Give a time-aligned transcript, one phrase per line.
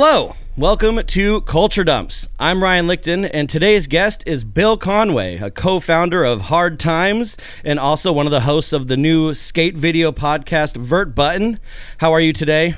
[0.00, 2.28] Hello, welcome to Culture Dumps.
[2.38, 7.36] I'm Ryan Lichten, and today's guest is Bill Conway, a co founder of Hard Times
[7.64, 11.58] and also one of the hosts of the new skate video podcast, Vert Button.
[11.96, 12.76] How are you today?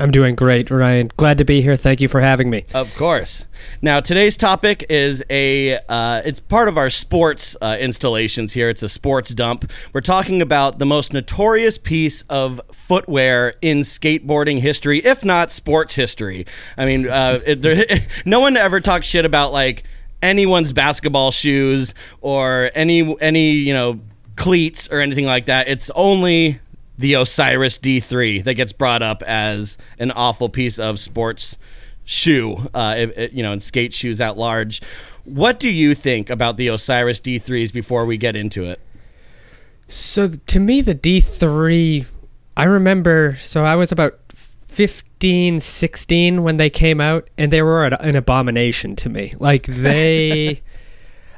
[0.00, 1.10] I'm doing great, Ryan.
[1.16, 1.76] Glad to be here.
[1.76, 2.64] Thank you for having me.
[2.74, 3.46] Of course.
[3.82, 8.68] Now, today's topic is a, uh, it's part of our sports uh, installations here.
[8.68, 9.70] It's a sports dump.
[9.92, 15.94] We're talking about the most notorious piece of footwear in skateboarding history, if not sports
[15.94, 16.46] history.
[16.76, 17.84] I mean, uh, it, there,
[18.24, 19.84] no one ever talks shit about like
[20.22, 24.00] anyone's basketball shoes or any, any, you know,
[24.36, 25.68] cleats or anything like that.
[25.68, 26.60] It's only
[26.98, 31.58] the Osiris D3 that gets brought up as an awful piece of sports
[32.04, 34.80] shoe, uh, it, it, you know, and skate shoes at large.
[35.24, 38.80] What do you think about the Osiris D3s before we get into it?
[39.88, 42.06] So to me, the D3,
[42.56, 44.18] I remember, so I was about
[44.68, 49.34] 15, 16 when they came out, and they were an abomination to me.
[49.38, 50.62] Like they.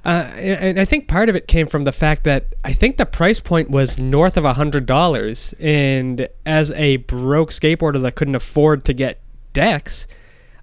[0.09, 3.05] Uh, and I think part of it came from the fact that I think the
[3.05, 8.35] price point was north of a hundred dollars, and as a broke skateboarder that couldn't
[8.35, 9.21] afford to get
[9.53, 10.07] decks,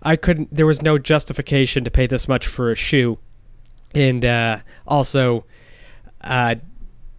[0.02, 0.52] I couldn't.
[0.52, 3.20] There was no justification to pay this much for a shoe,
[3.94, 5.46] and uh, also,
[6.22, 6.56] uh,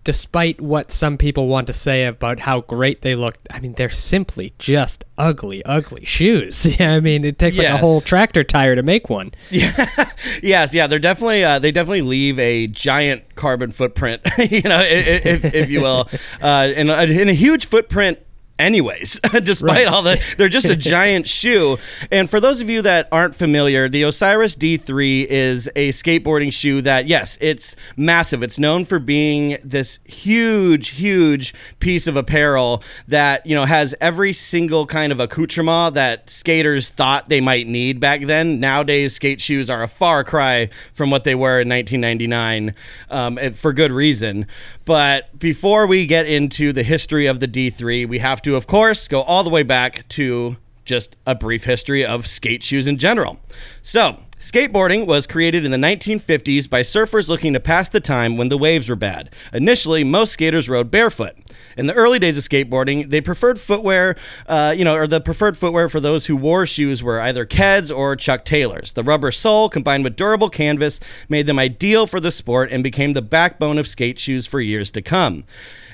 [0.06, 3.90] despite what some people want to say about how great they look, I mean, they're
[3.90, 6.64] simply just ugly, ugly shoes.
[6.80, 7.72] I mean, it takes yes.
[7.72, 9.32] like a whole tractor tire to make one.
[9.50, 10.06] Yeah.
[10.44, 15.44] yes, yeah, they're definitely uh, they definitely leave a giant carbon footprint, you know, if,
[15.44, 16.08] if, you will,
[16.40, 18.20] uh, and, and a huge footprint
[18.58, 19.86] anyways despite right.
[19.86, 21.78] all the they're just a giant shoe.
[22.10, 26.80] And for those of you that aren't familiar the osiris d3 is a skateboarding shoe
[26.82, 28.42] that yes it's massive.
[28.42, 34.32] It's known for being this huge huge piece of apparel that you know has every
[34.32, 38.60] single kind of accoutrement that skaters thought they might need back then.
[38.60, 42.74] Nowadays skate shoes are a far cry from what they were in 1999
[43.10, 44.46] um, for good reason
[44.86, 49.06] but before we get into the history of the d3 we have to of course,
[49.06, 53.38] go all the way back to just a brief history of skate shoes in general.
[53.82, 58.48] So, skateboarding was created in the 1950s by surfers looking to pass the time when
[58.48, 59.30] the waves were bad.
[59.52, 61.34] Initially, most skaters rode barefoot.
[61.76, 65.56] In the early days of skateboarding, they preferred footwear, uh, you know, or the preferred
[65.56, 68.92] footwear for those who wore shoes were either Keds or Chuck Taylors.
[68.92, 73.14] The rubber sole combined with durable canvas made them ideal for the sport and became
[73.14, 75.44] the backbone of skate shoes for years to come.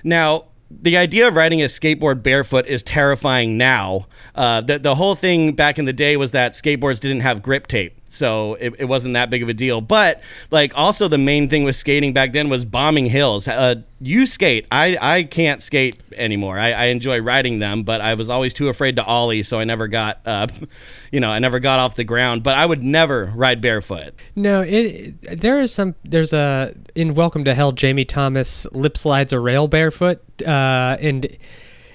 [0.03, 4.07] Now, the idea of riding a skateboard barefoot is terrifying now.
[4.35, 7.67] Uh, the, the whole thing back in the day was that skateboards didn't have grip
[7.67, 9.81] tape so it, it wasn't that big of a deal.
[9.81, 13.49] But like also the main thing with skating back then was bombing hills.
[13.49, 16.59] Uh, you skate, I I can't skate anymore.
[16.59, 19.65] I, I enjoy riding them, but I was always too afraid to ollie, so I
[19.65, 20.47] never got uh,
[21.11, 22.43] you know I never got off the ground.
[22.43, 24.15] But I would never ride barefoot.
[24.37, 27.73] No, it there is some there's a in Welcome to Hell.
[27.73, 31.27] Jamie Thomas lip slides a rail barefoot, uh, and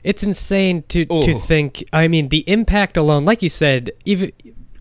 [0.04, 1.22] it's insane to Ooh.
[1.22, 1.84] to think.
[1.94, 4.32] I mean, the impact alone, like you said, even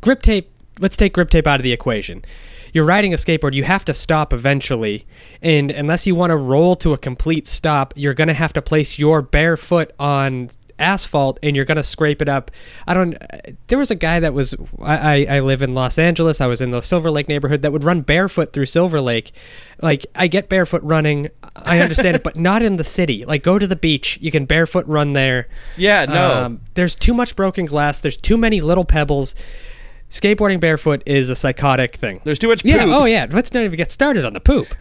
[0.00, 0.50] grip tape
[0.81, 2.25] let's take grip tape out of the equation.
[2.72, 5.06] You're riding a skateboard, you have to stop eventually.
[5.41, 8.62] And unless you want to roll to a complete stop, you're going to have to
[8.62, 12.50] place your bare foot on asphalt and you're going to scrape it up.
[12.87, 13.16] I don't.
[13.69, 14.54] There was a guy that was.
[14.82, 16.41] I, I live in Los Angeles.
[16.41, 19.32] I was in the Silver Lake neighborhood that would run barefoot through Silver Lake.
[19.81, 21.28] Like, I get barefoot running.
[21.54, 23.25] I understand it, but not in the city.
[23.25, 24.19] Like, go to the beach.
[24.20, 25.48] You can barefoot run there.
[25.76, 26.44] Yeah, no.
[26.44, 28.00] Um, there's too much broken glass.
[28.00, 29.34] There's too many little pebbles
[30.11, 32.21] skateboarding barefoot is a psychotic thing.
[32.25, 32.72] There's too much poop.
[32.72, 32.84] Yeah.
[32.84, 33.27] Oh yeah.
[33.31, 34.75] Let's not even get started on the poop.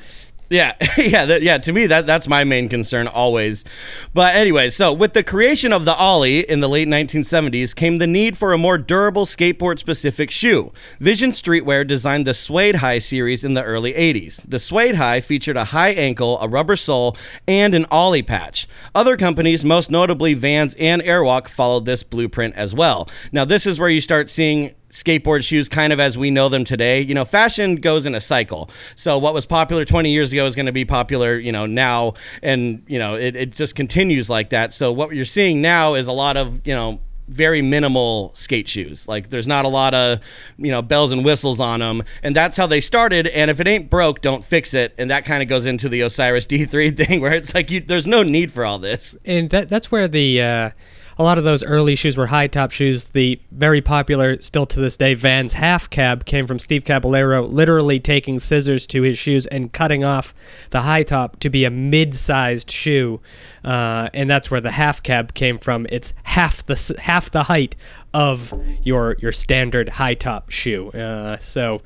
[0.50, 1.58] Yeah, yeah, that, yeah.
[1.58, 3.66] To me, that that's my main concern always.
[4.14, 8.06] But anyway, so with the creation of the Ollie in the late 1970s came the
[8.06, 10.72] need for a more durable skateboard-specific shoe.
[11.00, 14.42] Vision Streetwear designed the Suede High series in the early 80s.
[14.48, 17.18] The Suede High featured a high ankle, a rubber sole,
[17.48, 18.68] and an Ollie patch.
[18.94, 23.10] Other companies, most notably Vans and Airwalk, followed this blueprint as well.
[23.32, 26.64] Now, this is where you start seeing skateboard shoes kind of as we know them
[26.64, 27.02] today.
[27.02, 28.70] You know, fashion goes in a cycle.
[28.96, 32.14] So what was popular 20 years ago is going to be popular, you know, now.
[32.42, 34.74] And, you know, it, it just continues like that.
[34.74, 39.08] So what you're seeing now is a lot of, you know, very minimal skate shoes.
[39.08, 40.20] Like there's not a lot of,
[40.58, 42.04] you know, bells and whistles on them.
[42.24, 43.28] And that's how they started.
[43.28, 44.94] And if it ain't broke, don't fix it.
[44.98, 48.08] And that kind of goes into the Osiris D3 thing where it's like you, there's
[48.08, 49.18] no need for all this.
[49.26, 50.70] And that that's where the uh
[51.18, 53.10] a lot of those early shoes were high top shoes.
[53.10, 58.00] The very popular, still to this day, Vans half cab came from Steve Caballero, literally
[58.00, 60.34] taking scissors to his shoes and cutting off
[60.72, 63.22] the high top to be a mid sized shoe.
[63.64, 65.88] Uh, and that's where the half cab came from.
[65.90, 67.76] It's half the half the height
[68.16, 68.54] of
[68.84, 70.90] your your standard high top shoe.
[70.92, 71.82] Uh, so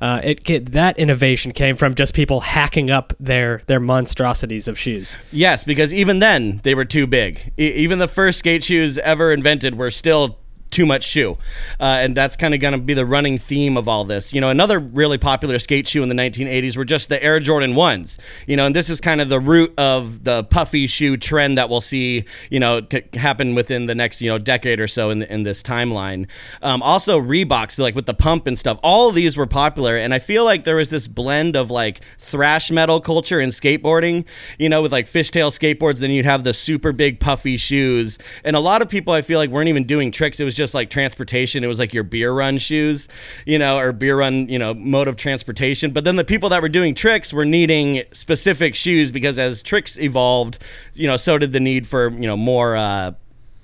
[0.00, 5.14] uh, it that innovation came from just people hacking up their their monstrosities of shoes.
[5.30, 7.52] Yes, because even then they were too big.
[7.58, 10.38] E- even the first skate shoes ever invented were still
[10.74, 11.38] too much shoe.
[11.78, 14.34] Uh, and that's kind of going to be the running theme of all this.
[14.34, 17.74] You know, another really popular skate shoe in the 1980s were just the Air Jordan
[17.74, 18.18] 1s.
[18.48, 21.70] You know, and this is kind of the root of the puffy shoe trend that
[21.70, 25.22] we'll see, you know, c- happen within the next, you know, decade or so in,
[25.22, 26.26] in this timeline.
[26.60, 29.96] Um, also, Reeboks, like with the pump and stuff, all of these were popular.
[29.96, 34.24] And I feel like there was this blend of like thrash metal culture and skateboarding,
[34.58, 35.98] you know, with like fishtail skateboards.
[35.98, 38.18] Then you'd have the super big puffy shoes.
[38.42, 40.40] And a lot of people I feel like weren't even doing tricks.
[40.40, 41.62] It was just just like transportation.
[41.62, 43.06] It was like your beer run shoes,
[43.44, 45.92] you know, or beer run, you know, mode of transportation.
[45.92, 49.98] But then the people that were doing tricks were needing specific shoes because as tricks
[49.98, 50.58] evolved,
[50.94, 53.12] you know, so did the need for, you know, more uh,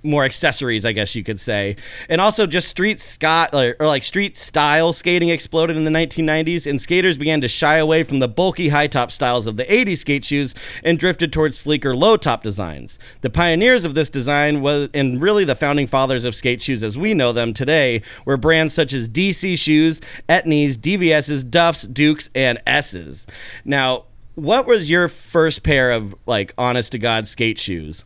[0.02, 1.76] more accessories, I guess you could say.
[2.08, 6.68] And also just street scot or, or, like street style skating exploded in the 1990s
[6.68, 9.98] and skaters began to shy away from the bulky high top styles of the 80s
[9.98, 10.54] skate shoes
[10.84, 12.98] and drifted towards sleeker low top designs.
[13.20, 16.96] The pioneers of this design was and really the founding fathers of skate shoes as
[16.96, 22.60] we know them today were brands such as DC shoes, Etnies, DVS's, Duffs, Dukes, and
[22.66, 23.26] S's.
[23.64, 24.04] Now,
[24.34, 28.04] what was your first pair of like honest to god skate shoes?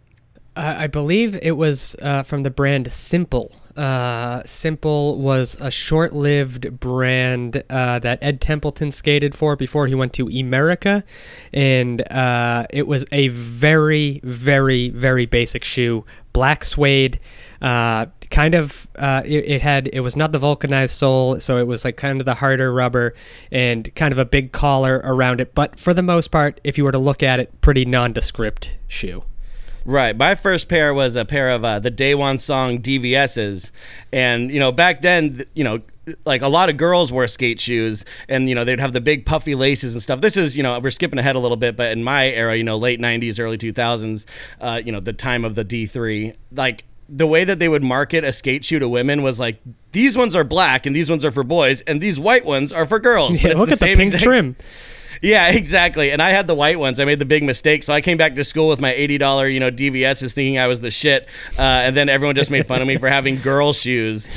[0.56, 3.51] I believe it was uh, from the brand Simple.
[3.77, 9.97] Uh, Simple was a short lived brand uh, that Ed Templeton skated for before he
[9.97, 11.03] went to Emerica.
[11.53, 16.05] And uh, it was a very, very, very basic shoe.
[16.33, 17.19] Black suede.
[17.61, 21.85] Uh, kind of, it, it, had, it was not the vulcanized sole, so it was
[21.85, 23.15] like kind of the harder rubber
[23.51, 25.53] and kind of a big collar around it.
[25.53, 29.25] But for the most part, if you were to look at it, pretty nondescript shoe.
[29.84, 30.16] Right.
[30.16, 33.70] My first pair was a pair of uh, the One Song DVSs.
[34.12, 35.82] And, you know, back then, you know,
[36.25, 39.25] like a lot of girls wore skate shoes and you know they'd have the big
[39.25, 41.92] puffy laces and stuff this is you know we're skipping ahead a little bit but
[41.92, 44.26] in my era you know late 90s early 2000s
[44.60, 48.22] uh, you know the time of the d3 like the way that they would market
[48.22, 49.58] a skate shoe to women was like
[49.92, 52.84] these ones are black and these ones are for boys and these white ones are
[52.84, 54.56] for girls yeah, look the at the pink exact- trim
[55.22, 56.11] yeah, exactly.
[56.11, 57.00] And I had the white ones.
[57.00, 57.82] I made the big mistake.
[57.84, 60.66] So I came back to school with my eighty dollar, you know, DVSs, thinking I
[60.66, 61.26] was the shit.
[61.58, 64.28] Uh, and then everyone just made fun of me for having girl shoes.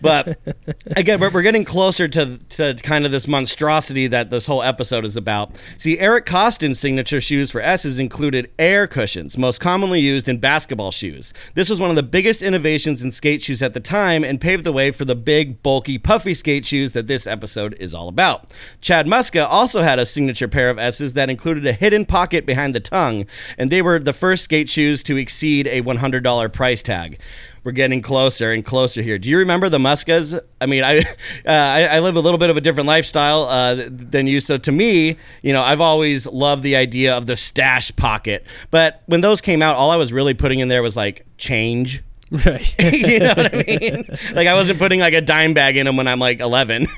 [0.00, 0.38] But
[0.96, 5.04] again, we're, we're getting closer to to kind of this monstrosity that this whole episode
[5.04, 5.52] is about.
[5.78, 10.90] See, Eric Koston's signature shoes for S's included air cushions, most commonly used in basketball
[10.90, 11.32] shoes.
[11.54, 14.64] This was one of the biggest innovations in skate shoes at the time and paved
[14.64, 18.50] the way for the big, bulky, puffy skate shoes that this episode is all about.
[18.80, 22.74] Chad Muska also had a signature pair of S's that included a hidden pocket behind
[22.74, 23.26] the tongue,
[23.58, 27.18] and they were the first skate shoes to exceed a $100 price tag.
[27.64, 29.18] We're getting closer and closer here.
[29.18, 30.38] Do you remember the Muskas?
[30.60, 31.02] I mean, I, uh,
[31.46, 34.70] I, I live a little bit of a different lifestyle uh, than you, so to
[34.70, 38.46] me, you know, I've always loved the idea of the stash pocket.
[38.70, 42.02] But when those came out, all I was really putting in there was like change.
[42.30, 42.74] Right.
[42.92, 44.04] you know what I mean?
[44.32, 46.86] Like I wasn't putting like a dime bag in them when I'm like 11.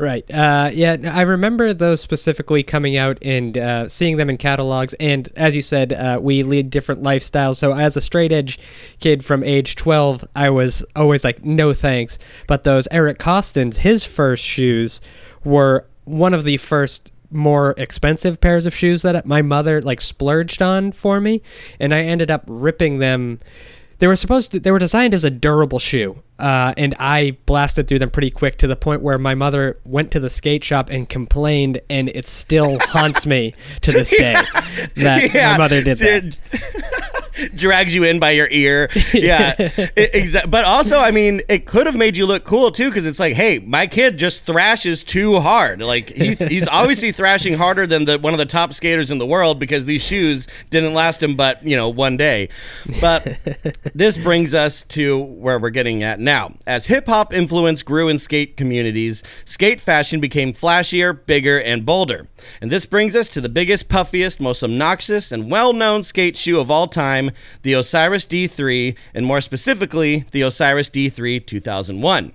[0.00, 0.24] Right.
[0.30, 4.94] Uh, yeah, I remember those specifically coming out and uh, seeing them in catalogs.
[4.94, 7.56] And as you said, uh, we lead different lifestyles.
[7.56, 8.58] So as a straight edge
[9.00, 12.18] kid from age 12, I was always like, no thanks.
[12.46, 15.02] But those Eric Koston's, his first shoes
[15.44, 20.62] were one of the first more expensive pairs of shoes that my mother like splurged
[20.62, 21.42] on for me.
[21.78, 23.38] And I ended up ripping them
[24.00, 27.86] they were supposed to they were designed as a durable shoe uh, and i blasted
[27.88, 30.90] through them pretty quick to the point where my mother went to the skate shop
[30.90, 34.86] and complained and it still haunts me to this day yeah.
[34.96, 35.52] that yeah.
[35.52, 36.38] my mother did that
[37.54, 38.90] drags you in by your ear.
[39.12, 39.54] Yeah,
[39.96, 40.50] exactly.
[40.50, 43.34] But also, I mean, it could have made you look cool too, because it's like,
[43.34, 45.80] hey, my kid just thrashes too hard.
[45.80, 49.26] Like he, he's obviously thrashing harder than the one of the top skaters in the
[49.26, 52.48] world because these shoes didn't last him but you know one day.
[53.00, 53.38] But
[53.94, 56.29] this brings us to where we're getting at now.
[56.30, 61.84] Now, as hip hop influence grew in skate communities, skate fashion became flashier, bigger, and
[61.84, 62.28] bolder.
[62.60, 66.60] And this brings us to the biggest, puffiest, most obnoxious, and well known skate shoe
[66.60, 67.32] of all time,
[67.62, 72.32] the Osiris D3, and more specifically, the Osiris D3 2001.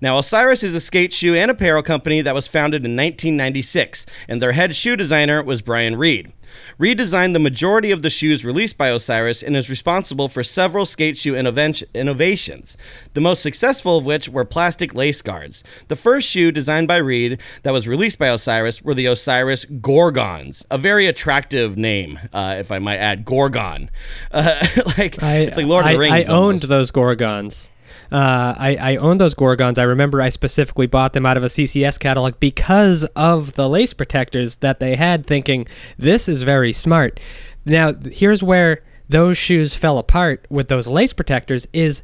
[0.00, 4.42] Now, Osiris is a skate shoe and apparel company that was founded in 1996, and
[4.42, 6.32] their head shoe designer was Brian Reed.
[6.78, 10.86] Reed designed the majority of the shoes released by Osiris and is responsible for several
[10.86, 12.76] skate shoe innovations,
[13.14, 15.64] the most successful of which were plastic lace guards.
[15.88, 20.64] The first shoe designed by Reed that was released by Osiris were the Osiris Gorgons,
[20.70, 23.90] a very attractive name, uh, if I might add, Gorgon.
[24.32, 24.66] Uh,
[24.98, 26.12] like, I, it's like Lord I, of the Rings.
[26.12, 26.68] I owned almost.
[26.68, 27.70] those Gorgons.
[28.10, 29.78] Uh, I, I owned those Gorgons.
[29.78, 33.92] I remember I specifically bought them out of a CCS catalog because of the lace
[33.92, 35.66] protectors that they had, thinking,
[35.98, 37.20] this is very smart.
[37.64, 42.02] Now, here's where those shoes fell apart with those lace protectors is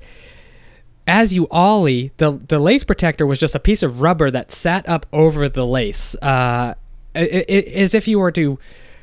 [1.06, 4.88] as you ollie, the the lace protector was just a piece of rubber that sat
[4.88, 6.74] up over the lace, uh,
[7.14, 8.58] as if you were to.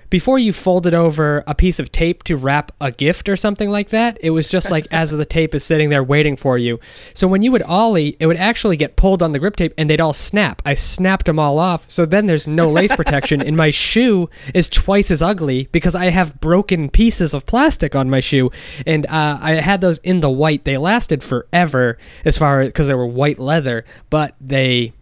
[0.09, 3.89] Before you folded over a piece of tape to wrap a gift or something like
[3.89, 6.79] that, it was just like as the tape is sitting there waiting for you.
[7.13, 9.87] So when you would ollie, it would actually get pulled on the grip tape and
[9.87, 10.63] they'd all snap.
[10.65, 11.87] I snapped them all off.
[11.87, 16.05] So then there's no lace protection, and my shoe is twice as ugly because I
[16.05, 18.49] have broken pieces of plastic on my shoe.
[18.87, 20.63] And uh, I had those in the white.
[20.63, 24.93] They lasted forever as far as because they were white leather, but they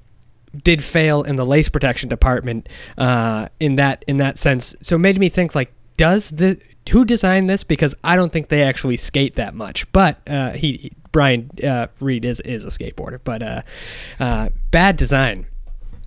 [0.64, 4.76] did fail in the lace protection department uh, in that in that sense.
[4.82, 6.60] So it made me think like, does the
[6.90, 7.64] who designed this?
[7.64, 9.92] Because I don't think they actually skate that much.
[9.92, 13.62] But uh, he, Brian uh, Reed is is a skateboarder, but uh,
[14.20, 15.48] uh, bad design.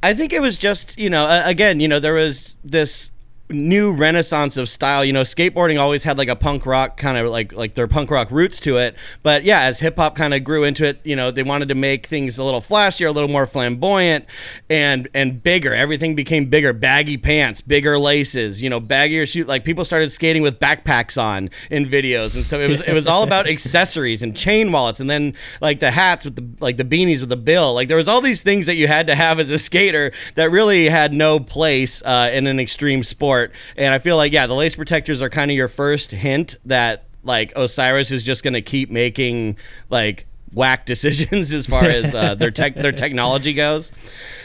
[0.02, 3.10] I think it was just, you know, again, you know, there was this
[3.50, 5.04] new renaissance of style.
[5.04, 8.10] You know, skateboarding always had like a punk rock kind of like like their punk
[8.10, 8.94] rock roots to it.
[9.22, 11.74] But yeah, as hip hop kind of grew into it, you know, they wanted to
[11.74, 14.26] make things a little flashier, a little more flamboyant
[14.68, 15.74] and and bigger.
[15.74, 20.42] Everything became bigger, baggy pants, bigger laces, you know, baggier shoe like people started skating
[20.42, 22.60] with backpacks on in videos and stuff.
[22.60, 26.24] It was it was all about accessories and chain wallets and then like the hats
[26.24, 27.74] with the like the beanies with the bill.
[27.74, 30.50] Like there was all these things that you had to have as a skater that
[30.50, 33.39] really had no place uh, in an extreme sport.
[33.76, 37.04] And I feel like yeah, the lace protectors are kind of your first hint that
[37.22, 39.56] like Osiris is just to keep making
[39.88, 43.92] like whack decisions as far as uh, their tech their technology goes.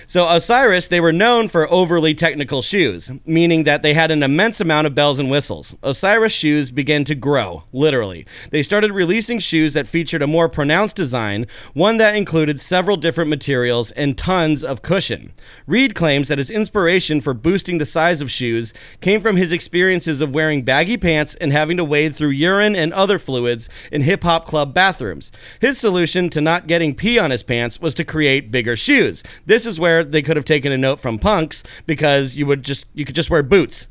[0.07, 4.61] So Osiris, they were known for overly technical shoes, meaning that they had an immense
[4.61, 5.73] amount of bells and whistles.
[5.81, 8.27] Osiris shoes began to grow, literally.
[8.51, 13.31] They started releasing shoes that featured a more pronounced design, one that included several different
[13.31, 15.33] materials and tons of cushion.
[15.65, 20.21] Reed claims that his inspiration for boosting the size of shoes came from his experiences
[20.21, 24.21] of wearing baggy pants and having to wade through urine and other fluids in hip
[24.21, 25.31] hop club bathrooms.
[25.59, 29.23] His solution to not getting pee on his pants was to create bigger shoes.
[29.45, 32.85] This is where they could have taken a note from punks because you would just
[32.93, 33.87] you could just wear boots.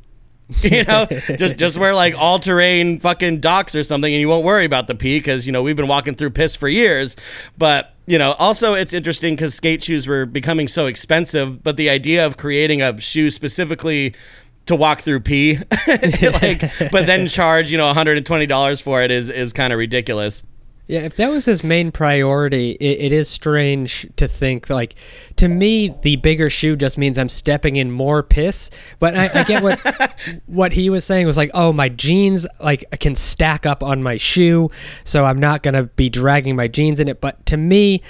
[0.61, 1.07] you know,
[1.37, 4.85] just just wear like all terrain fucking docks or something, and you won't worry about
[4.85, 7.15] the pee because you know we've been walking through piss for years.
[7.57, 11.89] But you know, also it's interesting because skate shoes were becoming so expensive, but the
[11.89, 14.13] idea of creating a shoe specifically
[14.67, 15.57] to walk through pee,
[15.87, 20.43] like, but then charge you know 120 dollars for it is is kind of ridiculous.
[20.87, 24.95] Yeah, if that was his main priority, it, it is strange to think like.
[25.37, 28.69] To me, the bigger shoe just means I'm stepping in more piss.
[28.99, 32.85] But I, I get what what he was saying was like, oh, my jeans like
[32.99, 34.71] can stack up on my shoe,
[35.03, 37.19] so I'm not gonna be dragging my jeans in it.
[37.19, 38.01] But to me.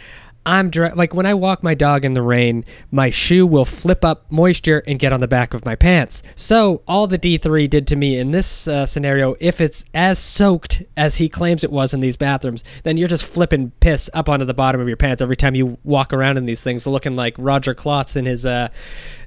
[0.45, 4.31] I'm like when I walk my dog in the rain, my shoe will flip up
[4.31, 6.21] moisture and get on the back of my pants.
[6.35, 10.83] So all the D3 did to me in this uh, scenario, if it's as soaked
[10.97, 14.45] as he claims it was in these bathrooms, then you're just flipping piss up onto
[14.45, 17.35] the bottom of your pants every time you walk around in these things, looking like
[17.39, 18.67] Roger Klotz in his uh,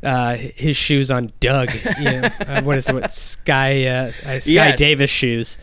[0.03, 1.71] uh, his shoes on Doug.
[1.99, 2.95] You know, uh, what is it?
[2.95, 4.79] What Sky uh, uh, Sky Yes.
[4.79, 5.59] Davis shoes?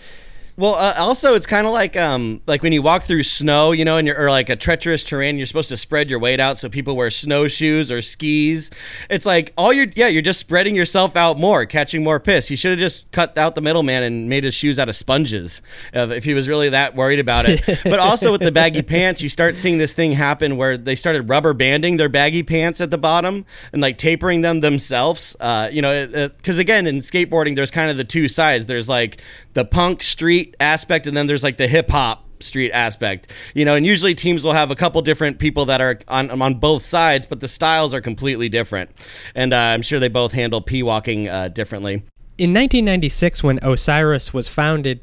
[0.57, 3.83] Well, uh, also it's kind of like um like when you walk through snow, you
[3.83, 6.57] know, and you're or like a treacherous terrain, you're supposed to spread your weight out
[6.57, 8.71] so people wear snowshoes or skis.
[9.09, 12.49] It's like all you're yeah, you're just spreading yourself out more, catching more piss.
[12.49, 15.61] You should have just cut out the middleman and made his shoes out of sponges
[15.93, 17.61] uh, if he was really that worried about it.
[17.83, 21.27] but also with the baggy pants, you start seeing this thing happen where they started
[21.27, 25.35] rubber banding their baggy pants at the bottom and like tapering them themselves.
[25.41, 28.67] Uh, you know, because again in skateboarding, there's kind of the two sides.
[28.67, 29.21] There's like
[29.55, 33.31] the punk street aspect, and then there's like the hip hop street aspect.
[33.55, 36.55] You know, and usually teams will have a couple different people that are on on
[36.59, 38.91] both sides, but the styles are completely different.
[39.33, 42.03] And uh, I'm sure they both handle pee walking uh, differently.
[42.37, 44.99] in 1996 when osiris was founded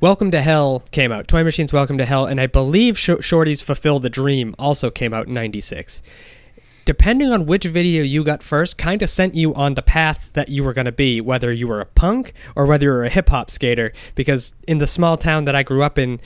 [0.00, 3.60] welcome to hell came out toy machines welcome to hell and i believe Sh- shorty's
[3.60, 6.00] fulfill the dream also came out in 96
[6.84, 10.48] depending on which video you got first kind of sent you on the path that
[10.48, 13.10] you were going to be whether you were a punk or whether you were a
[13.10, 13.92] hip-hop skater.
[14.14, 16.20] Because in the small town that i grew up in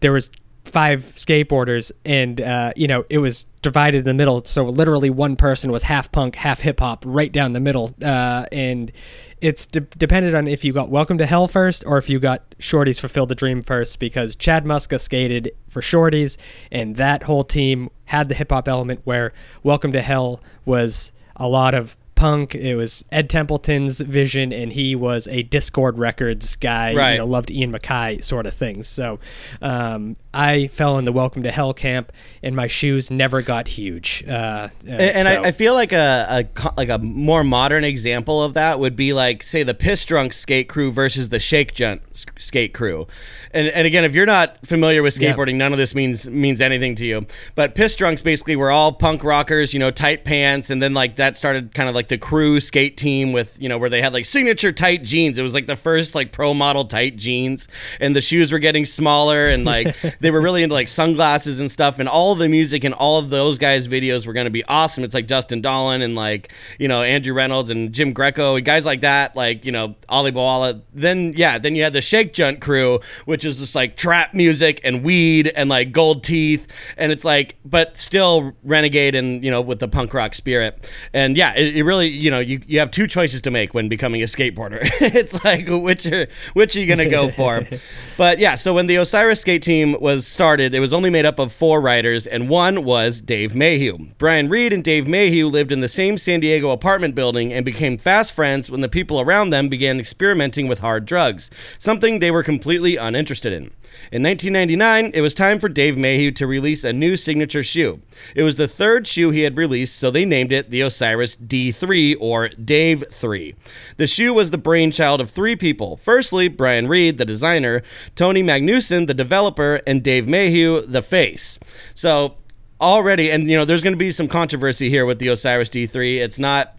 [0.00, 0.30] there was
[0.64, 4.44] five skateboarders, and uh, you know it was divided in the middle.
[4.44, 8.44] So literally, one person was half punk, half hip hop, right down the middle, uh,
[8.52, 8.92] and
[9.40, 12.42] it's de- depended on if you got Welcome to Hell first or if you got
[12.58, 16.36] Shorties Fulfill the Dream first because Chad Muska skated for Shorties,
[16.70, 21.48] and that whole team had the hip hop element where Welcome to Hell was a
[21.48, 22.54] lot of punk.
[22.54, 26.94] It was Ed Templeton's vision, and he was a Dischord Records guy.
[26.94, 27.12] Right.
[27.14, 28.84] You know, loved Ian MacKaye sort of thing.
[28.84, 29.18] So
[29.60, 32.12] um, I fell in the Welcome to Hell camp,
[32.42, 34.22] and my shoes never got huge.
[34.28, 37.82] Uh, uh, And, and so- I, I feel like a, a like a more modern
[37.84, 41.74] example of that would be like say the Piss Drunk skate crew versus the Shake
[41.74, 42.02] Junt
[42.38, 43.06] skate crew.
[43.52, 45.34] And and again, if you're not familiar with Yeah.
[45.34, 47.26] skateboarding, none of this means means anything to you.
[47.54, 51.16] But Piss Drunks basically were all punk rockers, you know, tight pants, and then like
[51.16, 54.12] that started kind of like the crew skate team with you know where they had
[54.12, 55.38] like signature tight jeans.
[55.38, 57.68] It was like the first like pro model tight jeans,
[58.00, 61.72] and the shoes were getting smaller, and like they were really into like sunglasses and
[61.72, 61.98] stuff.
[61.98, 65.04] And all the music and all of those guys' videos were going to be awesome.
[65.04, 68.84] It's like Dustin Dollin and like you know Andrew Reynolds and Jim Greco and guys
[68.84, 70.82] like that, like you know Ali Boulala.
[70.92, 74.82] Then yeah, then you had the Shake Junt crew, which is just like trap music
[74.84, 76.66] and weed and like gold teeth,
[76.98, 80.90] and it's like but still renegade and you know with the punk rock spirit.
[81.14, 83.88] And yeah, it, it really you know you, you have two choices to make when
[83.88, 84.80] becoming a skateboarder.
[85.00, 87.66] it's like which are, which are you gonna go for?
[88.16, 91.38] but yeah, so when the Osiris skate team was started, it was only made up
[91.38, 93.98] of four riders, and one was Dave Mayhew.
[94.18, 97.98] Brian Reed and Dave Mayhew lived in the same San Diego apartment building and became
[97.98, 102.42] fast friends when the people around them began experimenting with hard drugs, something they were
[102.42, 103.70] completely uninterested in.
[104.10, 108.00] In 1999, it was time for Dave Mayhew to release a new signature shoe.
[108.34, 111.81] It was the third shoe he had released, so they named it the Osiris D3
[111.82, 113.54] or Dave 3.
[113.96, 115.96] The shoe was the brainchild of three people.
[115.96, 117.82] Firstly, Brian Reed, the designer,
[118.14, 121.58] Tony Magnuson, the developer, and Dave Mayhew, the face.
[121.94, 122.36] So,
[122.80, 126.18] already, and you know, there's going to be some controversy here with the Osiris D3.
[126.18, 126.76] It's not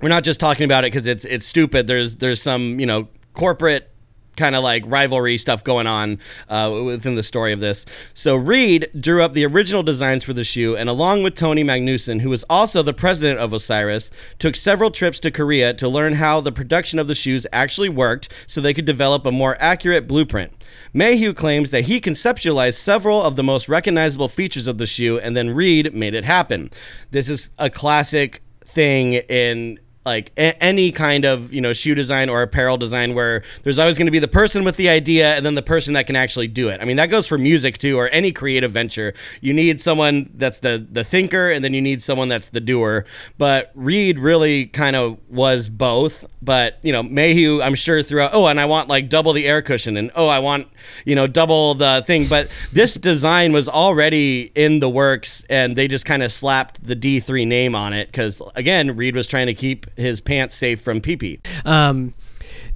[0.00, 1.86] we're not just talking about it because it's it's stupid.
[1.86, 3.90] There's there's some you know corporate
[4.36, 7.86] kind of like rivalry stuff going on uh, within the story of this.
[8.14, 12.20] So Reed drew up the original designs for the shoe, and along with Tony Magnuson,
[12.20, 16.40] who was also the president of Osiris, took several trips to Korea to learn how
[16.40, 20.52] the production of the shoes actually worked, so they could develop a more accurate blueprint.
[20.92, 25.36] Mayhew claims that he conceptualized several of the most recognizable features of the shoe, and
[25.36, 26.70] then Reed made it happen.
[27.10, 32.28] This is a classic thing in like a- any kind of you know shoe design
[32.28, 35.44] or apparel design where there's always going to be the person with the idea and
[35.44, 36.80] then the person that can actually do it.
[36.80, 39.12] I mean that goes for music too or any creative venture.
[39.40, 43.04] You need someone that's the the thinker and then you need someone that's the doer.
[43.36, 48.46] But reed really kind of was both but you know mayhew i'm sure throughout oh
[48.46, 50.68] and i want like double the air cushion and oh i want
[51.04, 52.28] you know double the thing.
[52.28, 56.94] But this design was already in the works and they just kind of slapped the
[56.94, 61.00] d3 name on it because again reed was trying to keep his pants safe from
[61.00, 62.14] pee pee Um,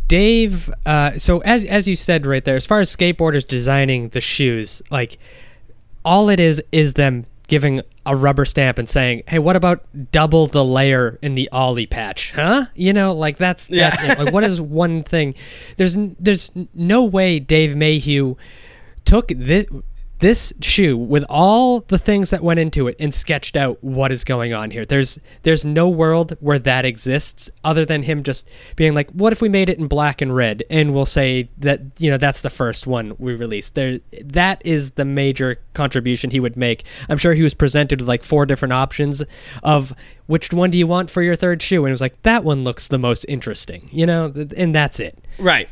[0.09, 4.20] Dave, uh, so as as you said right there, as far as skateboarders designing the
[4.20, 5.18] shoes, like
[6.04, 10.48] all it is is them giving a rubber stamp and saying, "Hey, what about double
[10.48, 12.66] the layer in the ollie patch?" Huh?
[12.74, 14.12] You know, like that's that's Yeah.
[14.12, 14.18] it.
[14.18, 15.35] Like what is one thing?
[15.76, 18.35] There's there's no way Dave Mayhew
[19.04, 19.66] took this
[20.20, 24.22] this shoe with all the things that went into it and sketched out what is
[24.22, 24.85] going on here.
[24.85, 29.40] There's there's no world where that exists other than him just being like, what if
[29.40, 32.50] we made it in black and red and we'll say that you know that's the
[32.50, 33.74] first one we released.
[33.74, 36.85] There that is the major contribution he would make.
[37.09, 39.22] I'm sure he was presented with like four different options
[39.62, 39.94] of
[40.26, 42.62] which one do you want for your third shoe and it was like that one
[42.62, 45.18] looks the most interesting, you know, and that's it.
[45.38, 45.68] Right.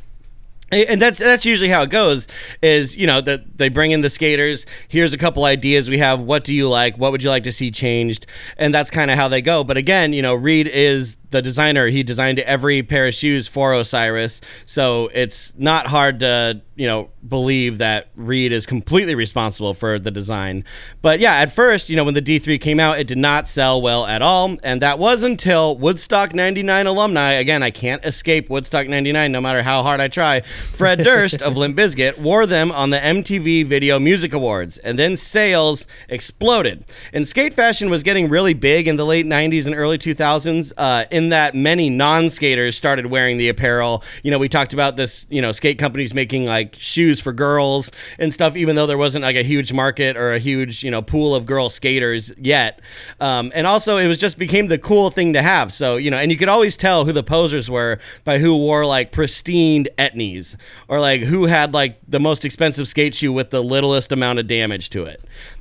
[0.70, 2.28] And that's that's usually how it goes.
[2.62, 4.66] Is you know that they bring in the skaters.
[4.88, 6.20] Here's a couple ideas we have.
[6.20, 6.98] What do you like?
[6.98, 8.26] What would you like to see changed?
[8.59, 9.64] And that's kind of how they go.
[9.64, 11.88] But again, you know, Reed is the designer.
[11.88, 17.10] He designed every pair of shoes for Osiris, so it's not hard to you know
[17.28, 20.64] believe that Reed is completely responsible for the design.
[21.02, 23.82] But yeah, at first, you know, when the D3 came out, it did not sell
[23.82, 27.32] well at all, and that was until Woodstock '99 alumni.
[27.32, 30.40] Again, I can't escape Woodstock '99, no matter how hard I try.
[30.40, 35.16] Fred Durst of Limp Bizkit wore them on the MTV Video Music Awards, and then
[35.16, 36.84] sales exploded.
[37.12, 40.72] And skate fashion was getting really big in the late '90s and early 2000s.
[40.76, 44.04] Uh, in that many non-skaters started wearing the apparel.
[44.22, 47.90] You know, we talked about this, you know, skate companies making like shoes for girls
[48.20, 51.02] and stuff, even though there wasn't like a huge market or a huge, you know,
[51.02, 52.81] pool of girl skaters yet.
[53.20, 55.72] Um, and also, it was just became the cool thing to have.
[55.72, 58.87] So, you know, and you could always tell who the posers were by who wore
[58.87, 63.62] like pristine etnies or like who had like the most expensive skate shoe with the
[63.62, 65.20] littlest amount of damage to it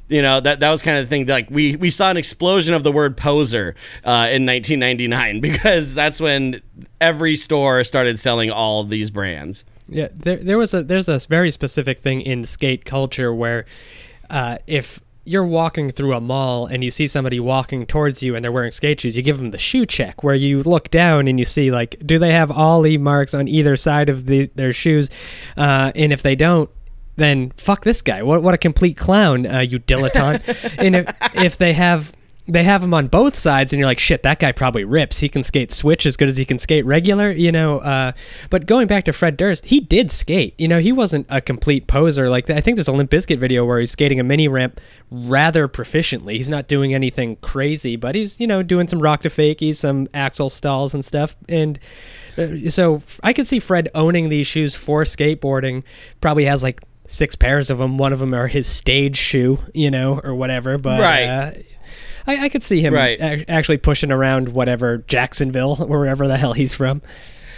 [0.10, 2.74] you know that that was kind of the thing like we we saw an explosion
[2.74, 6.62] of the word poser uh, in 1999 because that's when
[7.02, 11.52] every store started selling all these brands Yeah, there there was a there's a very
[11.52, 13.65] specific thing in skate culture where
[14.30, 18.43] uh, if you're walking through a mall and you see somebody walking towards you and
[18.43, 21.38] they're wearing skate shoes, you give them the shoe check where you look down and
[21.38, 25.10] you see like do they have ollie marks on either side of the, their shoes,
[25.58, 26.70] uh, and if they don't.
[27.17, 28.23] Then fuck this guy.
[28.23, 30.75] What what a complete clown, uh, you dilettante.
[30.77, 32.13] and if, if they have
[32.47, 35.17] they have him on both sides and you're like shit that guy probably rips.
[35.17, 38.13] He can skate switch as good as he can skate regular you know uh,
[38.49, 40.53] but going back to fred durst he did skate.
[40.58, 42.30] You know he wasn't a complete poser.
[42.30, 44.80] Like i think there's a limp bizkit video where he's skating a mini ramp
[45.12, 46.34] rather proficiently.
[46.34, 50.08] He's not doing anything crazy but he's you know doing some rock to fakies some
[50.13, 51.36] axle stalls and stuff.
[51.49, 51.80] And
[52.38, 55.84] uh, so i could see fred owning these shoes for skateboarding.
[56.21, 59.89] Probably has like six pairs of them one of them are his stage shoe you
[59.89, 61.24] know or whatever but Right.
[61.26, 61.52] uh,
[62.28, 63.20] I, I could see him Right.
[63.22, 67.02] ac- actually pushing around whatever Jacksonville, wherever the hell he's from.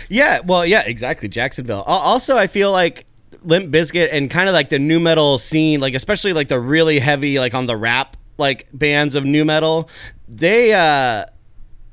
[0.10, 1.28] Yeah, well, yeah, exactly.
[1.28, 1.82] Jacksonville.
[1.82, 3.06] Also, I feel like
[3.44, 7.00] Limp Bizkit and kind of like the nu metal scene, like especially like the really
[7.00, 9.90] heavy, like on the rap like bands of nu metal,
[10.28, 11.26] they uh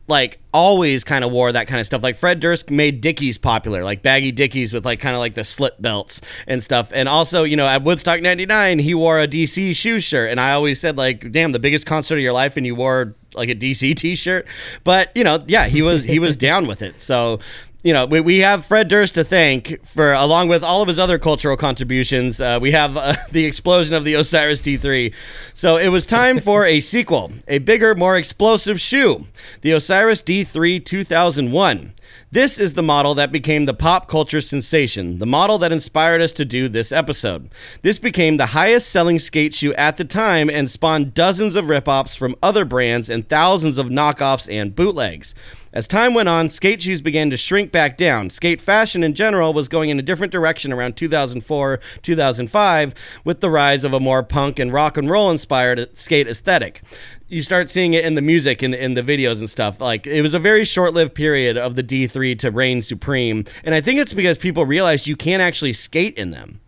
[0.08, 2.02] like always kind of wore that kind of stuff.
[2.02, 5.44] Like Fred Durst made Dickies popular, like baggy Dickies with like kind of like the
[5.44, 6.90] slit belts and stuff.
[6.94, 10.30] And also, you know, at Woodstock 99, he wore a DC shoe shirt.
[10.30, 13.14] And I always said like, damn, the biggest concert of your life and you wore
[13.34, 14.46] like a DC t-shirt.
[14.84, 17.00] But, you know, yeah, he was he was down with it.
[17.00, 17.40] So,
[17.86, 20.98] you know, we, we have Fred Durst to thank for, along with all of his
[20.98, 22.40] other cultural contributions.
[22.40, 25.14] Uh, we have uh, the explosion of the Osiris D3.
[25.54, 29.28] So it was time for a sequel, a bigger, more explosive shoe,
[29.60, 31.92] the Osiris D3 2001.
[32.32, 36.32] This is the model that became the pop culture sensation, the model that inspired us
[36.32, 37.48] to do this episode.
[37.82, 42.16] This became the highest selling skate shoe at the time and spawned dozens of rip-offs
[42.16, 45.36] from other brands and thousands of knockoffs and bootlegs.
[45.72, 48.30] As time went on, skate shoes began to shrink back down.
[48.30, 53.50] Skate fashion in general was going in a different direction around 2004, 2005, with the
[53.50, 56.80] rise of a more punk and rock and roll inspired skate aesthetic.
[57.28, 59.80] You start seeing it in the music and in, the videos and stuff.
[59.80, 63.80] Like it was a very short-lived period of the D3 to reign supreme, and I
[63.80, 66.60] think it's because people realized you can't actually skate in them.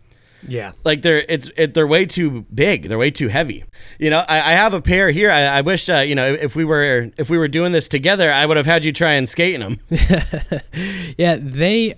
[0.47, 0.71] Yeah.
[0.85, 2.87] like they're it's it, they're way too big.
[2.87, 3.65] They're way too heavy.
[3.99, 5.29] You know i, I have a pair here.
[5.29, 8.31] I, I wish uh, you know if we were if we were doing this together
[8.31, 9.79] i would have had you try and skate in them
[11.17, 11.95] Yeah, they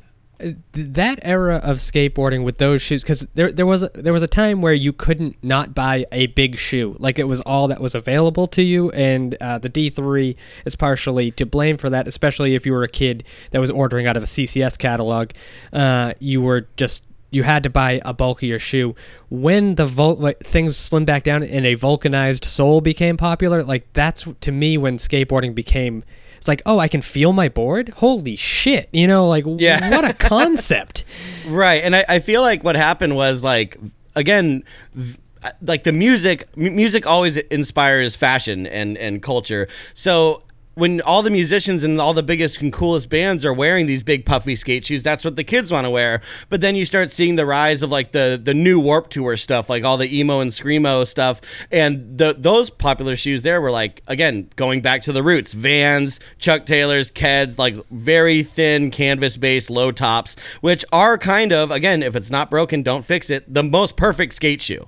[0.72, 4.28] that era of skateboarding with those shoes because there there was a, there was a
[4.28, 6.96] time where you couldn't not buy a big shoe.
[7.00, 11.32] Like it was all that was available to you and uh, the D3 is partially
[11.32, 14.24] to blame for that especially if you were a kid that was ordering out of
[14.24, 15.32] a CCS catalog.
[15.72, 18.94] Uh, you were just you had to buy a bulkier shoe.
[19.30, 23.92] When the vul- like, things slimmed back down and a vulcanized sole became popular like
[23.94, 26.04] that's to me when skateboarding became
[26.42, 27.90] it's like oh i can feel my board?
[27.98, 29.92] Holy shit you know like Yeah.
[29.92, 31.06] what a concept.
[31.48, 33.78] Right and I, I feel like what happened was like
[34.16, 34.64] again
[34.96, 35.18] v-
[35.62, 39.68] like the music m- music always inspires fashion and and culture.
[39.94, 40.42] So
[40.74, 44.26] when all the musicians and all the biggest and coolest bands are wearing these big
[44.26, 46.22] puffy skate shoes, that's what the kids want to wear.
[46.50, 49.70] But then you start seeing the rise of like the the new Warp Tour stuff,
[49.70, 54.02] like all the emo and screamo stuff, and the those popular shoes there were like
[54.08, 59.70] again going back to the roots: Vans, Chuck Taylors, Keds, like very thin canvas based
[59.70, 63.54] low tops, which are kind of again, if it's not broken, don't fix it.
[63.54, 64.88] The most perfect skate shoe.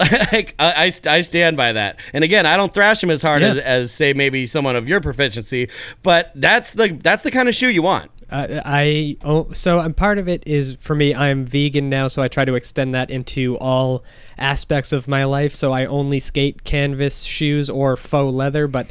[0.00, 1.98] Like I, I, I stand by that.
[2.12, 3.50] And again, I don't thrash him as hard Yeah.
[3.52, 5.68] as, as say maybe someone of your proficiency,
[6.02, 8.10] but that's the that's the kind of shoe you want.
[8.30, 12.22] uh, i oh, so i'm part of it is for me i'm vegan now so
[12.22, 14.04] i try to extend that into all
[14.38, 18.86] aspects of my life so i only skate canvas shoes or faux leather but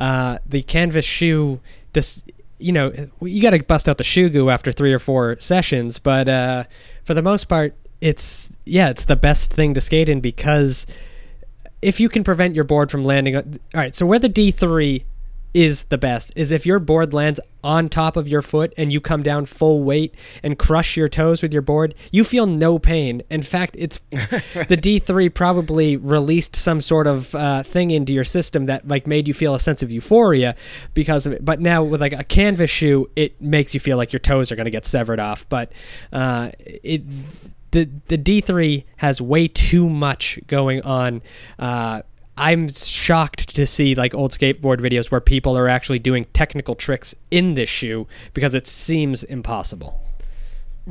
[0.00, 1.60] uh, the canvas shoe
[1.94, 2.92] just you know
[3.22, 6.64] you got to bust out the shoe goo after three or four sessions but uh,
[7.04, 10.86] for the most part it's yeah it's the best thing to skate in because
[11.82, 13.42] if you can prevent your board from landing all
[13.74, 15.02] right so where the d3
[15.52, 19.00] is the best is if your board lands on top of your foot and you
[19.00, 23.22] come down full weight and crush your toes with your board you feel no pain.
[23.30, 28.64] In fact it's the d3 probably released some sort of uh, thing into your system
[28.66, 30.54] that like made you feel a sense of euphoria
[30.94, 31.44] because of it.
[31.44, 34.56] But now with like a canvas shoe it makes you feel like your toes are
[34.56, 35.48] going to get severed off.
[35.48, 35.72] But
[36.12, 37.02] uh, it
[37.70, 41.22] the the D3 has way too much going on.
[41.58, 42.02] Uh,
[42.36, 47.14] I'm shocked to see like old skateboard videos where people are actually doing technical tricks
[47.30, 50.00] in this shoe because it seems impossible.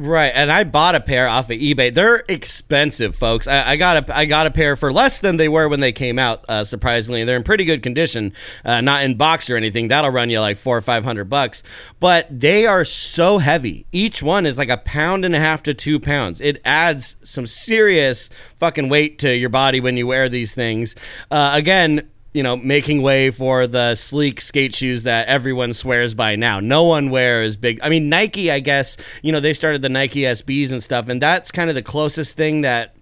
[0.01, 1.93] Right, and I bought a pair off of eBay.
[1.93, 3.47] They're expensive, folks.
[3.47, 5.91] I, I got a I got a pair for less than they were when they
[5.91, 6.45] came out.
[6.47, 8.31] Uh, surprisingly, they're in pretty good condition,
[8.63, 9.89] uh, not in box or anything.
[9.89, 11.63] That'll run you like four or five hundred bucks.
[11.99, 13.87] But they are so heavy.
[13.91, 16.39] Each one is like a pound and a half to two pounds.
[16.39, 20.95] It adds some serious fucking weight to your body when you wear these things.
[21.29, 26.35] Uh, again, you know, making way for the sleek skate shoes that everyone swears by
[26.35, 26.59] now.
[26.59, 27.79] No one wears big.
[27.81, 31.21] I mean, Nike, I guess, you know, they started the Nike SBs and stuff, and
[31.21, 32.95] that's kind of the closest thing that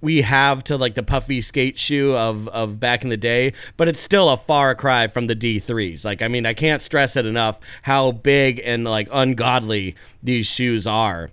[0.00, 3.88] we have to like the puffy skate shoe of of back in the day, but
[3.88, 6.04] it's still a far cry from the D3s.
[6.04, 10.86] Like I mean, I can't stress it enough how big and like ungodly these shoes
[10.86, 11.28] are.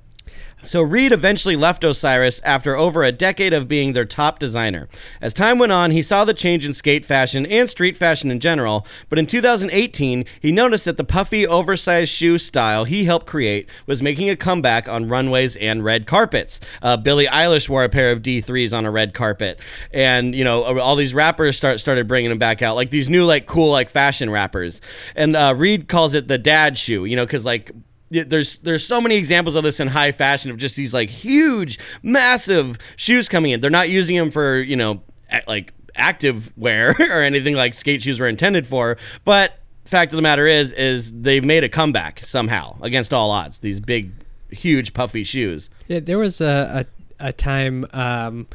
[0.68, 4.90] So Reed eventually left Osiris after over a decade of being their top designer.
[5.22, 8.42] As time went on, he saw the change in skate fashion and street fashion in
[8.42, 13.70] general, but in 2018, he noticed that the puffy, oversized shoe style he helped create
[13.86, 16.60] was making a comeback on runways and red carpets.
[16.82, 19.60] Uh, Billie Eilish wore a pair of D3s on a red carpet,
[19.94, 23.24] and you know all these rappers start started bringing them back out, like these new
[23.24, 24.82] like cool like fashion rappers.
[25.16, 27.72] And uh, Reed calls it the dad shoe, you know, because like
[28.10, 31.80] there's there's so many examples of this in high fashion of just these like huge
[32.04, 33.62] massive shoes coming in.
[33.62, 35.02] They're not using them for you know
[35.48, 40.22] like active wear or anything like skate shoes were intended for but fact of the
[40.22, 44.12] matter is is they've made a comeback somehow against all odds these big
[44.50, 45.70] huge puffy shoes.
[45.88, 46.86] Yeah, there was a,
[47.20, 48.48] a, a time um,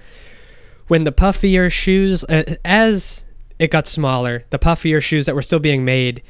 [0.89, 3.25] when the puffier shoes uh, as
[3.59, 6.23] it got smaller the puffier shoes that were still being made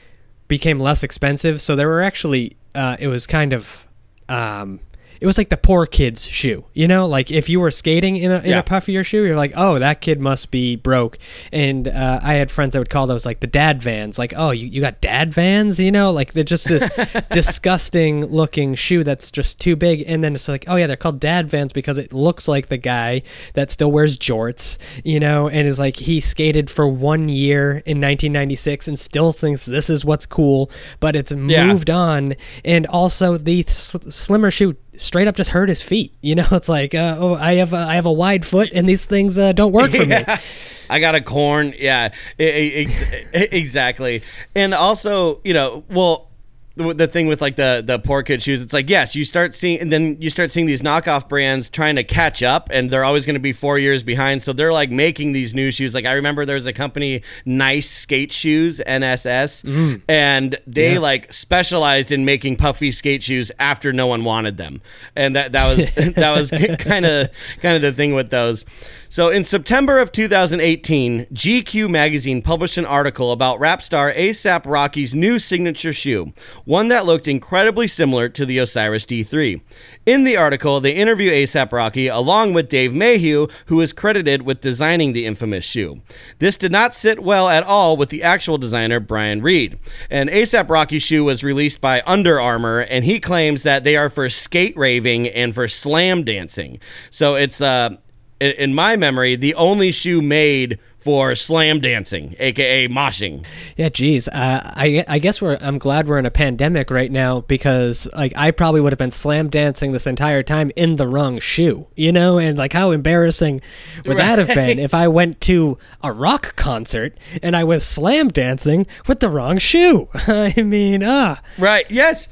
[0.49, 1.61] became less expensive.
[1.61, 3.87] So there were actually uh, it was kind of
[4.29, 4.81] um,
[5.23, 6.65] it was like the poor kid's shoe.
[6.75, 8.59] You know, like if you were skating in a, in Yeah.
[8.59, 11.17] a puffier shoe, you're like, oh, that kid must be broke.
[11.53, 14.19] And uh, I had friends that would call those like the dad vans.
[14.19, 15.79] Like, oh, you, you got dad vans?
[15.79, 16.83] You know, like they're just this
[17.31, 20.05] disgusting looking shoe that's just too big.
[20.07, 22.77] And then it's like, oh, yeah, they're called dad vans because it looks like the
[22.79, 23.23] guy
[23.55, 28.01] that still wears jorts, you know, and is like, he skated for one year in
[28.01, 31.67] 1996 and still thinks this is what's cool, but it's Yeah.
[31.67, 32.35] moved on.
[32.65, 36.13] And also, the sl- slimmer shoe straight up just hurt his feet.
[36.23, 38.89] You know, it's like, uh, oh, I have a, I have a wide foot, and
[38.89, 40.25] these things uh, don't work for me.
[40.91, 41.75] I got a corn.
[41.79, 42.87] Yeah, e- e-
[43.33, 44.23] ex- exactly.
[44.55, 46.29] And also, you know, well,
[46.77, 49.55] the, the thing with like the the poor kid shoes, it's like yes, you start
[49.55, 53.05] seeing, and then you start seeing these knockoff brands trying to catch up, and they're
[53.05, 54.43] always going to be four years behind.
[54.43, 55.95] So they're like making these new shoes.
[55.95, 60.03] Like I remember there was a company, Nice Skate Shoes (NSS), mm.
[60.09, 60.99] and they Yeah.
[61.01, 64.81] like specialized in making puffy skate shoes after no one wanted them,
[65.15, 65.77] and that that was
[66.15, 67.29] that was kind of
[67.61, 68.65] kind of the thing with those.
[69.13, 75.15] So in September of 2018, GQ magazine published an article about rap star ASAP Rocky's
[75.15, 76.33] new signature shoe,
[76.65, 79.61] one that looked incredibly similar to the Osiris D3.
[80.07, 84.63] In the article, they interview ASAP Rocky along with Dave Mayhew, who is credited with
[84.63, 86.01] designing the infamous shoe.
[86.39, 89.79] This did not sit well at all with the actual designer Brian Reed.
[90.09, 94.09] And ASAP Rocky's shoe was released by Under Armour, and he claims that they are
[94.09, 96.81] for skate raving and for slam dancing.
[97.11, 97.99] So it's uh
[98.43, 103.45] in- in my memory, the only shoe made for slam dancing, aka moshing.
[103.77, 104.29] Yeah, geez.
[104.29, 105.59] Uh, I I guess we're.
[105.61, 109.11] I'm glad we're in a pandemic right now because like I probably would have been
[109.11, 113.63] slam dancing this entire time in the wrong shoe, you know, and like how embarrassing
[114.07, 118.29] would that have been if I went to a rock concert and I was slam
[118.29, 120.09] dancing with the wrong shoe?
[120.15, 121.85] I mean, ah, Right?
[121.91, 122.29] Yes,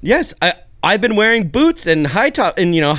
[0.00, 0.34] yes.
[0.42, 2.96] I I've been wearing boots and high top and you know.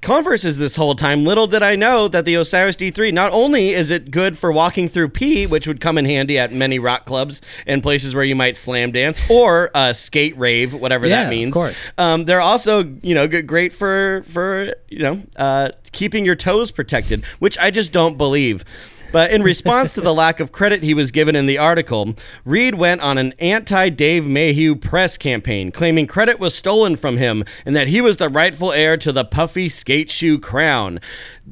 [0.00, 1.24] Converses this whole time.
[1.24, 4.88] Little did I know that the Osiris D3 not only is it good for walking
[4.88, 8.36] through pee, which would come in handy at many rock clubs and places where you
[8.36, 11.52] might slam dance or uh, skate rave, whatever Yeah, that of means.
[11.52, 11.90] course.
[11.98, 17.24] Um, they're also you know great for for you know uh, keeping your toes protected,
[17.40, 18.64] which I just don't believe.
[19.10, 22.74] But in response to the lack of credit he was given in the article, Reed
[22.74, 27.74] went on an anti Dave Mayhew press campaign, claiming credit was stolen from him and
[27.74, 31.00] that he was the rightful heir to the puffy skate shoe crown.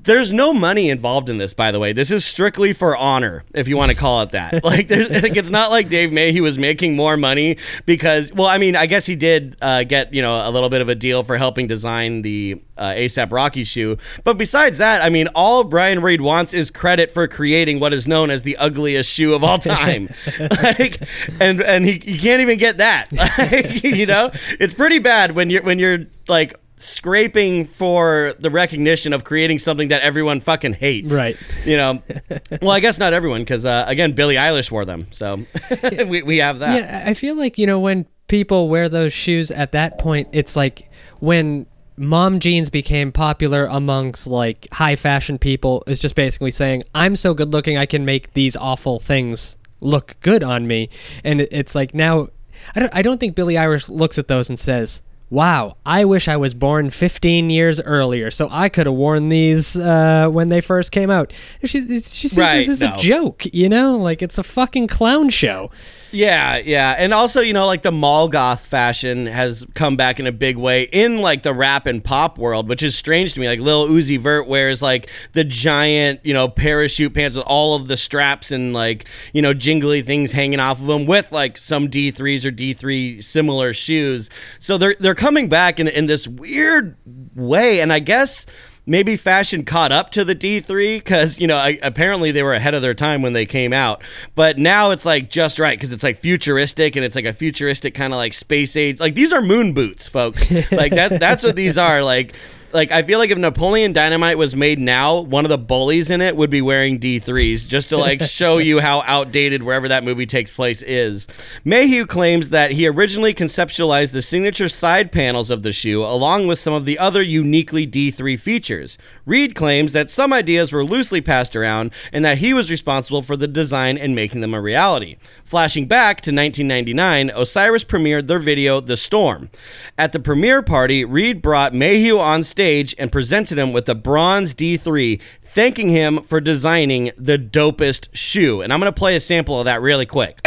[0.04, 1.92] There's no money involved in this, by the way.
[1.92, 4.52] This is strictly for honor, if you want to call it that.
[4.64, 8.76] like, like it's not like Dave Mayhew was making more money because, well, I mean,
[8.76, 11.38] I guess he did uh, get you know a little bit of a deal for
[11.38, 13.96] helping design the uh, ASAP Rocky shoe.
[14.24, 18.06] But besides that, I mean, all Brian Reed wants is credit for creating what is
[18.06, 20.10] known as the ugliest shoe of all time.
[20.62, 21.00] like,
[21.40, 23.12] and and he, he can't even get that.
[23.36, 29.12] Like, you know, it's pretty bad when you're when you're like scraping for the recognition
[29.12, 31.12] of creating something that everyone fucking hates.
[31.12, 31.36] Right.
[31.64, 32.02] You know,
[32.62, 35.44] well, I guess not everyone, because uh, again, Billie Eilish wore them, so
[36.06, 36.74] we we have that.
[36.74, 40.56] Yeah, I feel like you know when people wear those shoes at that point, it's
[40.56, 41.66] like when
[41.98, 47.32] mom jeans became popular amongst like high fashion people is just basically saying i'm so
[47.32, 50.90] good looking i can make these awful things look good on me
[51.24, 52.28] and it's like now
[52.74, 56.28] i don't, I don't think billie eilish looks at those and says wow i wish
[56.28, 60.60] i was born 15 years earlier so i could have worn these uh, when they
[60.60, 61.32] first came out.
[61.64, 62.94] She, she sees Right, this as no.
[62.94, 63.96] a joke you know?
[63.96, 65.70] Like it's a fucking clown show
[66.16, 66.94] Yeah, yeah.
[66.96, 70.56] And also, you know, like the mall goth fashion has come back in a big
[70.56, 73.46] way in like the rap and pop world, which is strange to me.
[73.46, 77.88] Like Lil Uzi Vert wears like the giant, you know, parachute pants with all of
[77.88, 81.88] the straps and like, you know, jingly things hanging off of them with like some
[81.90, 84.30] D3s or D3 similar shoes.
[84.58, 86.96] So they're they're coming back in in this weird
[87.34, 88.46] way and I guess
[88.86, 92.74] maybe fashion caught up to the D3 because you know I, apparently they were ahead
[92.74, 94.02] of their time when they came out,
[94.34, 97.94] but now it's like just right because it's like futuristic and it's like a futuristic
[97.94, 99.00] kind of like space age.
[99.00, 100.50] Like these are moon boots, folks.
[100.70, 102.02] like that that's what these are.
[102.02, 102.34] Like
[102.72, 106.20] like I feel like if Napoleon Dynamite was made now, one of the bullies in
[106.20, 110.26] it would be wearing D3s just to like show you how outdated wherever that movie
[110.26, 111.26] takes place is.
[111.64, 116.58] Mayhew claims that he originally conceptualized the signature side panels of the shoe along with
[116.58, 118.98] some of the other uniquely D3 features.
[119.24, 123.36] Reed claims that some ideas were loosely passed around and that he was responsible for
[123.36, 125.16] the design and making them a reality.
[125.44, 129.48] Flashing back to 1999, Osiris premiered their video The Storm.
[129.96, 134.54] At the premiere party, Reed brought Mayhew on stage and presented him with a bronze
[134.54, 138.62] D3, thanking him for designing the dopest shoe.
[138.62, 140.40] And I'm going to play a sample of that really quick.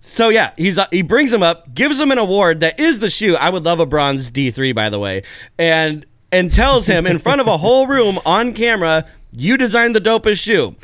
[0.00, 3.10] So yeah, he's uh, he brings him up, gives him an award that is the
[3.10, 3.36] shoe.
[3.36, 5.22] I would love a bronze D3 by the way.
[5.58, 10.00] And and tells him in front of a whole room on camera, you designed the
[10.00, 10.74] dopest shoe.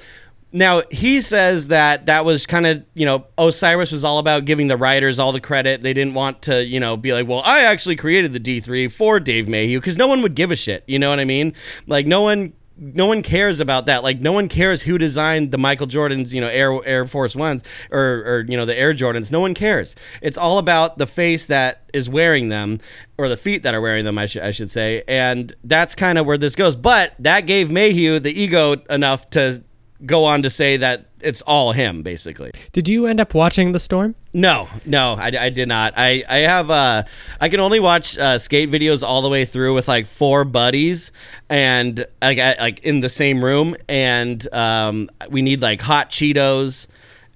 [0.53, 4.67] Now, he says that that was kind of, you know, Osiris was all about giving
[4.67, 5.83] the writers all the credit.
[5.83, 9.19] They didn't want to, you know, be like, well, I actually created the D3 for
[9.19, 10.85] Dave Mayhew because no one would give a shit.
[10.87, 11.55] You know what I mean?
[11.87, 14.03] Like, no one no one cares about that.
[14.03, 17.63] Like no one cares who designed the Michael Jordans, you know, Air Air Force Ones
[17.91, 19.31] or or you know the Air Jordans.
[19.31, 19.95] No one cares.
[20.21, 22.81] It's all about the face that is wearing them
[23.19, 24.19] or the feet that are wearing them.
[24.19, 26.75] I should I should say, and that's kind of where this goes.
[26.75, 29.63] But that gave Mayhew the ego enough to
[30.07, 32.51] go on to say that it's all him basically.
[32.73, 34.15] Did you end up watching The Storm?
[34.33, 35.95] No, no, I, I did not.
[35.97, 37.05] I, I have uh
[37.41, 41.13] I can only watch uh, skate videos all the way through with like four buddies
[41.49, 46.87] and like I, like in the same room and um we need like hot Cheetos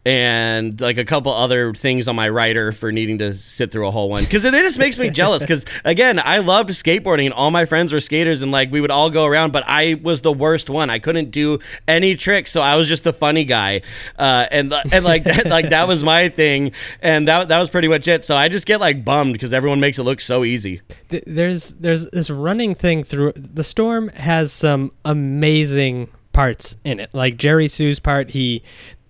[0.06, 3.90] and like a couple other things on my writer for needing to sit through a
[3.90, 4.22] whole one.
[4.22, 7.92] Because it just makes me jealous because again i loved skateboarding and all my friends
[7.92, 10.90] were skaters and like we would all go around but i was the worst one.
[10.90, 13.82] I couldn't do any tricks so i was just the funny guy.
[14.16, 16.70] Uh, and and like that, like that was my thing
[17.02, 18.24] and that, that was pretty much it.
[18.24, 20.82] So i just get like bummed because everyone makes it look so easy.
[21.08, 27.08] There's there's this running thing through The Storm has some amazing parts in it.
[27.14, 28.62] Like Jerry Hsu's part, he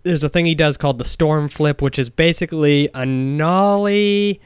[0.06, 4.40] there's a thing he does called the Storm Flip, which is basically a nollie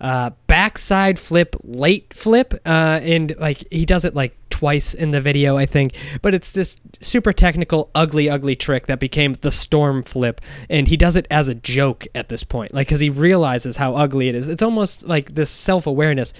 [0.00, 5.20] uh, backside flip, late flip, uh, and like he does it like twice in the
[5.20, 5.94] video, I think.
[6.22, 10.96] But it's this super technical, ugly, ugly trick that became the storm flip, and he
[10.96, 14.34] does it as a joke at this point, like because he realizes how ugly it
[14.34, 14.48] is.
[14.48, 16.32] It's almost like this self awareness.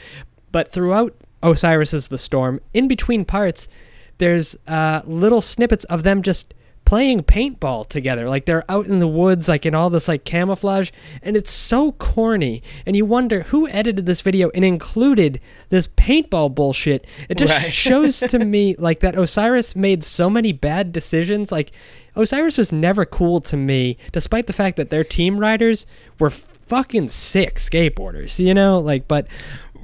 [0.51, 3.69] But throughout Osiris's The Storm, in between parts,
[4.17, 6.55] there's uh, little snippets of them just
[6.89, 8.31] playing paintball together.
[8.31, 11.93] Like they're out in the woods like in all this like camouflage and it's so
[11.93, 12.63] corny.
[12.87, 17.07] And you wonder who edited this video and included this paintball bullshit?
[17.29, 17.71] It just Right.
[17.75, 21.53] shows to me like that osiris made so many bad decisions.
[21.53, 21.73] Like
[22.17, 25.85] osiris was never cool to me despite the fact that their team riders
[26.19, 28.79] were fucking sick skateboarders you know?
[28.79, 29.29] Like but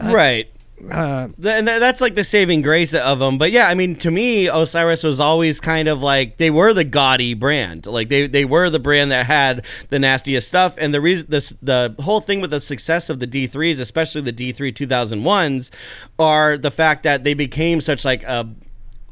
[0.02, 0.48] uh, right
[0.90, 3.38] Uh, and that's like the saving grace of them.
[3.38, 6.84] But yeah, I mean, to me, Osiris was always kind of like they were the
[6.84, 7.86] gaudy brand.
[7.86, 10.74] Like they, they were the brand that had the nastiest stuff.
[10.76, 14.32] And the reason this the whole thing with the success of the D3s, especially the
[14.32, 15.70] D3 2001s,
[16.18, 18.48] are the fact that they became such like a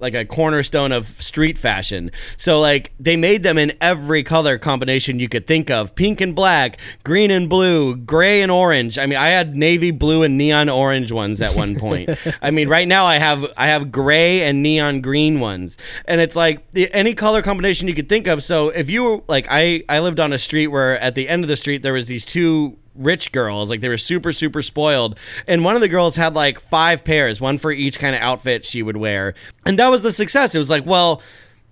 [0.02, 2.10] like a cornerstone of street fashion.
[2.36, 5.94] So like they made them in every color combination you could think of.
[5.94, 8.98] Pink and black, green and blue, gray and orange.
[8.98, 12.10] I mean, I had navy blue and neon orange ones at one point.
[12.42, 15.77] I mean, right now I have I have gray and neon green ones.
[16.04, 18.42] And it's like the, any color combination you could think of.
[18.42, 21.44] So if you were like I I lived on a street where at the end
[21.44, 25.18] of the street there was these two rich girls like they were super super spoiled.
[25.46, 28.64] And one of the girls had like five pairs one for each kind of outfit
[28.64, 29.34] she would wear.
[29.64, 30.54] And that was the success.
[30.54, 31.22] It was like well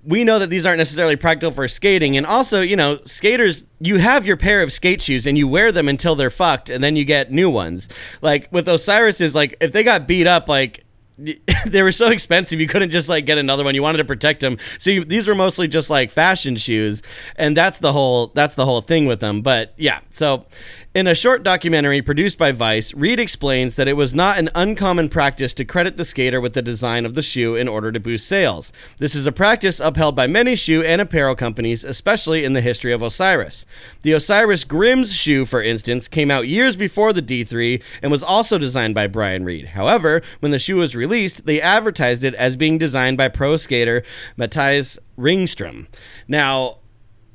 [0.02, 2.16] we know that these aren't necessarily practical for skating.
[2.16, 5.72] And also you know skaters you have your pair of skate shoes and you wear
[5.72, 7.88] them until they're fucked and then you get new ones.
[8.22, 10.84] Like with osiris is like if they got beat up like
[11.66, 14.40] they were so expensive you couldn't just like get another one you wanted to protect
[14.40, 17.02] them so you, these were mostly just like fashion shoes
[17.36, 20.46] and that's the whole that's the whole thing with them but yeah so
[20.92, 25.08] in a short documentary produced by Vice, Reed explains that it was not an uncommon
[25.08, 28.26] practice to credit the skater with the design of the shoe in order to boost
[28.26, 28.72] sales.
[28.98, 32.92] This is a practice upheld by many shoe and apparel companies, especially in the history
[32.92, 33.66] of Osiris.
[34.02, 38.58] The Osiris Grimm's shoe, for instance, came out years before the D3 and was also
[38.58, 39.66] designed by Brian Reed.
[39.68, 44.02] However, when the shoe was released, they advertised it as being designed by pro skater
[44.38, 45.86] Mattias Ringstrom.
[46.28, 46.78] Now,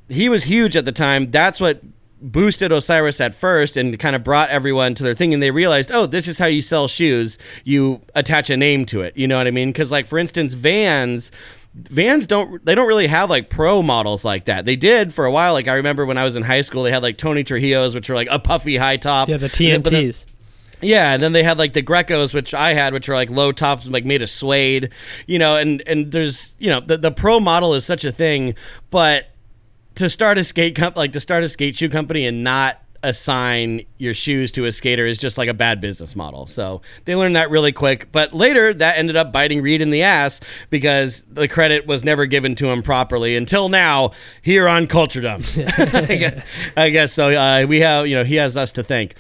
[0.10, 1.32] he was huge at the time.
[1.32, 1.82] That's what
[2.22, 5.92] boosted Osiris at first and kind of brought everyone to their thing and they realized,
[5.94, 7.38] "Oh, this is how you sell shoes.
[7.64, 9.72] You attach a name to it." You know what I mean?
[9.74, 11.30] Cuz like for instance, Vans
[11.76, 14.64] Vans don't they don't really have like pro models like that.
[14.66, 15.54] They did for a while.
[15.54, 18.08] Like I remember when I was in high school, they had like Tony Trujillo's, which
[18.10, 19.28] were like a puffy high top.
[19.28, 20.26] yeah, the And then- then- TNTs.
[20.86, 23.52] Yeah, and then they had like the Grecos, which I had, which are like low
[23.52, 24.90] tops, like made of suede,
[25.28, 25.58] you know.
[25.58, 28.56] And and there's you know the the pro model is such a thing,
[28.92, 29.28] but
[29.96, 33.86] to start a skate comp like to start a skate shoe company and not assign
[34.00, 36.48] your shoes to a skater is just like a bad business model.
[36.48, 38.12] So they learned that really quick.
[38.12, 42.26] But later that ended up biting Reed in the ass because the credit was never
[42.26, 44.12] given to him properly until now
[44.42, 45.60] here on Culture Dumps.
[45.78, 47.30] I guess, I guess so.
[47.30, 49.16] Uh, we have, you know, he has us to thank.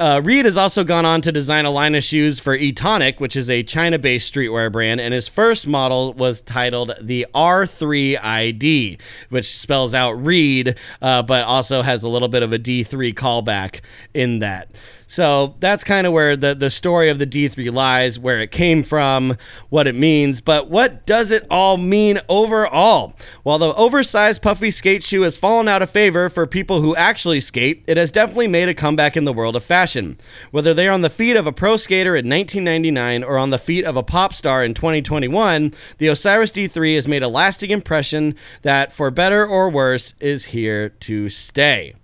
[0.00, 3.36] Uh, Reed has also gone on to design a line of shoes for Etonic, which
[3.36, 8.98] is a China based streetwear brand, and his first model was titled the R3ID,
[9.28, 13.82] which spells out Reed, uh, but also has a little bit of a D3 callback
[14.14, 14.70] in that.
[15.10, 18.84] So that's kind of where the, the story of the D3 lies, where it came
[18.84, 19.36] from,
[19.68, 20.40] what it means.
[20.40, 23.14] But what does it all mean overall?
[23.42, 27.40] While the oversized puffy skate shoe has fallen out of favor for people who actually
[27.40, 30.16] skate, it has definitely made a comeback in the world of fashion.
[30.52, 33.84] Whether they're on the feet of a pro skater in 1999 or on the feet
[33.84, 38.92] of a pop star in 2021, the Osiris D3 has made a lasting impression that,
[38.92, 41.96] for better or worse, is here to stay.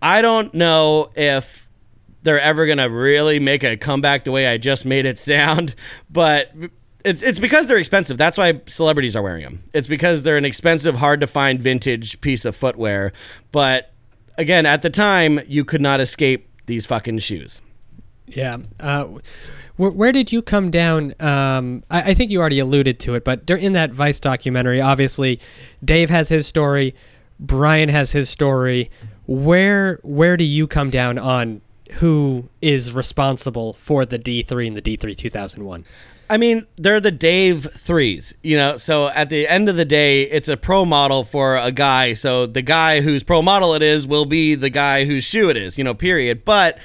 [0.00, 1.65] I don't know if
[2.26, 5.76] they're ever going to really make a comeback the way I just made it sound,
[6.10, 6.52] but
[7.04, 8.18] it's, it's because they're expensive.
[8.18, 9.62] That's why celebrities are wearing them.
[9.72, 13.12] It's because they're an expensive, hard to find vintage piece of footwear.
[13.52, 13.92] But
[14.36, 17.60] again, at the time, you could not escape these fucking shoes.
[18.26, 18.58] Yeah.
[18.80, 19.18] Uh,
[19.76, 21.14] where, where did you come down?
[21.20, 25.38] Um, I, I think you already alluded to it, but in that Vice documentary, obviously,
[25.84, 26.92] Dave has his story,
[27.38, 28.90] Brian has his story.
[29.28, 31.60] Where where do you come down on
[31.94, 35.84] who is responsible for the D3 and the D3 2001?
[36.28, 38.76] I mean, they're the Dave threes, you know.
[38.78, 42.14] So at the end of the day, it's a pro model for a guy.
[42.14, 45.56] So the guy whose pro model it is will be the guy whose shoe it
[45.56, 45.94] is, you know.
[45.94, 46.44] Period.
[46.44, 46.78] But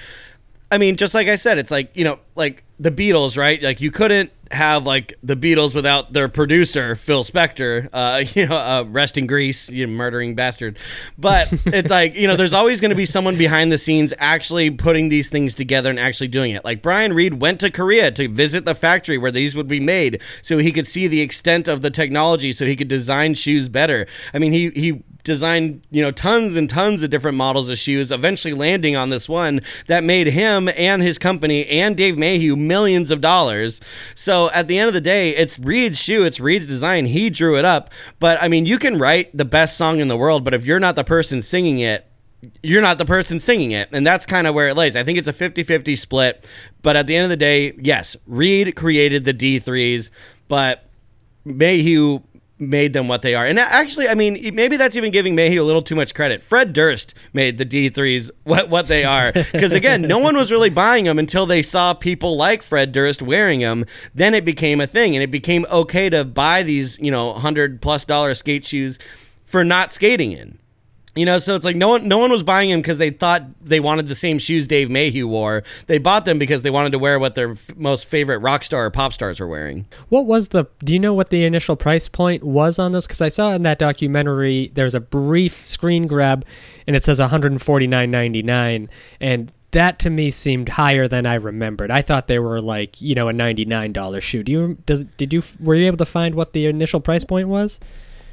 [0.71, 3.61] I mean, just like I said, it's like you know, like the Beatles, right?
[3.61, 8.55] Like you couldn't have like the Beatles without their producer Phil Spector, uh, you know,
[8.55, 10.77] uh, rest in grease, you murdering bastard.
[11.17, 14.71] But it's like you know, there's always going to be someone behind the scenes actually
[14.71, 16.63] putting these things together and actually doing it.
[16.63, 20.21] Like Brian Reed went to Korea to visit the factory where these would be made,
[20.41, 24.07] so he could see the extent of the technology, so he could design shoes better.
[24.33, 28.11] I mean, he he designed you know tons and tons of different models of shoes
[28.11, 33.11] eventually landing on this one that made him and his company and Dave Mayhew millions
[33.11, 33.81] of dollars.
[34.15, 37.05] So at the end of the day it's Reed's shoe it's Reed's design.
[37.07, 37.89] He drew it up.
[38.19, 40.79] But I mean you can write the best song in the world but if you're
[40.79, 42.05] not the person singing it
[42.63, 43.89] you're not the person singing it.
[43.91, 44.95] And that's kind of where it lays.
[44.95, 46.47] I think it's a 50-50 split.
[46.81, 50.09] But at the end of the day yes reed created the d3s
[50.47, 50.89] but
[51.45, 52.19] mayhew
[52.61, 53.45] made them what they are.
[53.45, 56.43] And actually, I mean, maybe that's even giving Mayhew a little too much credit.
[56.43, 60.69] Fred Durst made the D3s what what they are because again, no one was really
[60.69, 63.85] buying them until they saw people like Fred Durst wearing them.
[64.13, 67.81] Then it became a thing, and it became okay to buy these, you know, hundred
[67.81, 68.99] plus dollar skate shoes
[69.45, 70.59] for not skating in.
[71.13, 73.43] You know, so it's like no one no one was buying them because they thought
[73.61, 75.63] they wanted the same shoes Dave Mayhew wore.
[75.87, 78.85] They bought them because they wanted to wear what their f- most favorite rock star
[78.85, 79.87] or pop stars were wearing.
[80.07, 80.65] What was the?
[80.85, 83.07] Do you know what the initial price point was on those?
[83.07, 86.45] Because I saw in that documentary there's a brief screen grab,
[86.87, 88.87] and it says 149.99,
[89.19, 91.91] and that to me seemed higher than I remembered.
[91.91, 94.43] I thought they were like you know a $99 shoe.
[94.43, 97.49] Do you does did you were you able to find what the initial price point
[97.49, 97.81] was?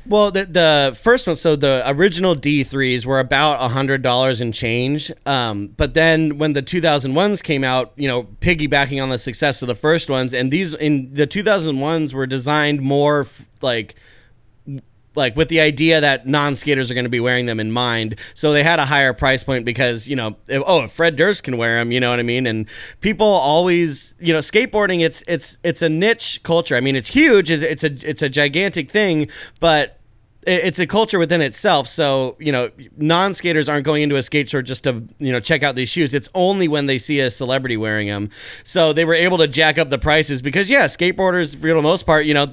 [0.07, 5.13] Well, the the first one, so the original D3s were about hundred dollars and change.
[5.27, 9.69] Um, but then when the 2001s came out, you know, piggybacking on the success of
[9.69, 13.97] the first ones, and these in the 2001s were designed more f- like
[15.15, 18.17] like with the idea that non-skaters are going to be wearing them in mind.
[18.35, 21.43] So they had a higher price point because you know if, oh if fred durst
[21.43, 22.47] can wear them you know what i mean?
[22.47, 22.67] And
[23.01, 26.77] people always you know skateboarding it's it's it's a niche culture.
[26.77, 29.29] I mean it's huge it's, a it's a gigantic thing
[29.61, 29.95] but
[30.47, 31.89] it's a culture within itself.
[31.89, 35.63] So you know non-skaters aren't going into a skate store just to you know check
[35.63, 36.15] out these shoes.
[36.15, 38.31] It's only when they see a celebrity wearing them
[38.65, 42.07] so they were able to jack up the prices because yeah skateboarders for the most
[42.07, 42.47] part you know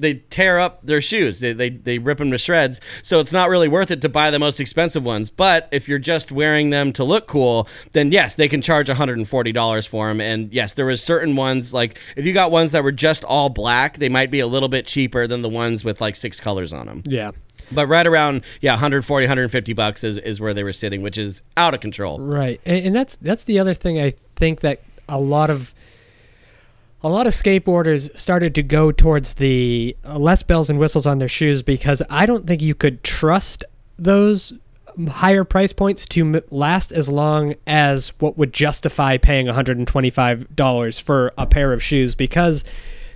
[0.00, 1.40] they tear up their shoes.
[1.40, 2.80] They, they they rip them to shreds.
[3.02, 5.30] So it's not really worth it to buy the most expensive ones.
[5.30, 9.88] But if you're just wearing them to look cool, then yes, they can charge $140
[9.88, 10.20] for them.
[10.20, 13.48] And yes, there was certain ones like if you got ones that were just all
[13.48, 16.72] black, they might be a little bit cheaper than the ones with like six colors
[16.72, 17.02] on them.
[17.06, 17.32] Yeah.
[17.72, 21.42] But right around yeah, 140, 150 bucks is, is where they were sitting, which is
[21.56, 22.18] out of control.
[22.18, 25.74] Right, and, and that's that's the other thing I think that a lot of
[27.02, 31.18] a lot of skateboarders started to go towards the uh, less bells and whistles on
[31.18, 33.64] their shoes because I don't think you could trust
[33.98, 34.52] those
[35.08, 41.46] higher price points to last as long as what would justify paying $125 for a
[41.46, 42.64] pair of shoes because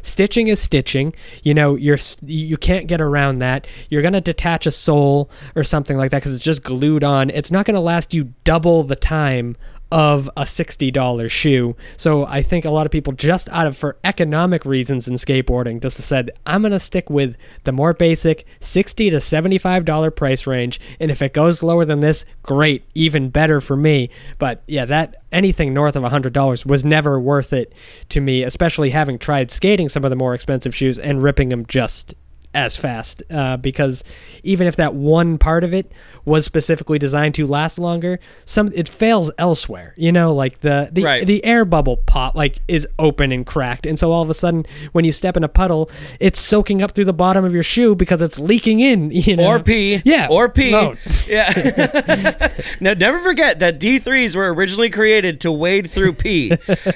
[0.02, 1.12] stitching is stitching.
[1.42, 3.66] You know you're you can't get around that.
[3.90, 7.30] You're going to detach a sole or something like that cuz it's just glued on.
[7.30, 9.56] It's not going to last you double the time
[9.92, 11.76] of a $60 shoe.
[11.96, 15.80] So I think a lot of people just out of for economic reasons in skateboarding
[15.80, 20.80] just said I'm going to stick with the more basic 60 to $75 price range
[20.98, 24.10] and if it goes lower than this, great, even better for me.
[24.38, 27.72] But yeah, that anything north of $100 was never worth it
[28.10, 31.66] to me, especially having tried skating some of the more expensive shoes and ripping them
[31.66, 32.14] just
[32.54, 34.04] as fast uh, because
[34.42, 35.90] even if that one part of it
[36.24, 41.02] was specifically designed to last longer some it fails elsewhere you know like the the,
[41.04, 41.26] Right.
[41.26, 44.64] the air bubble pop like is open and cracked and so all of a sudden
[44.92, 45.90] when you step in a puddle
[46.20, 49.44] it's soaking up through the bottom of your shoe because it's leaking in you know
[49.46, 50.00] Or pee.
[50.04, 50.70] yeah Or pee.
[50.70, 50.94] No.
[51.26, 52.52] Yeah.
[52.80, 56.52] now, never forget that D3s were originally created to wade through pee.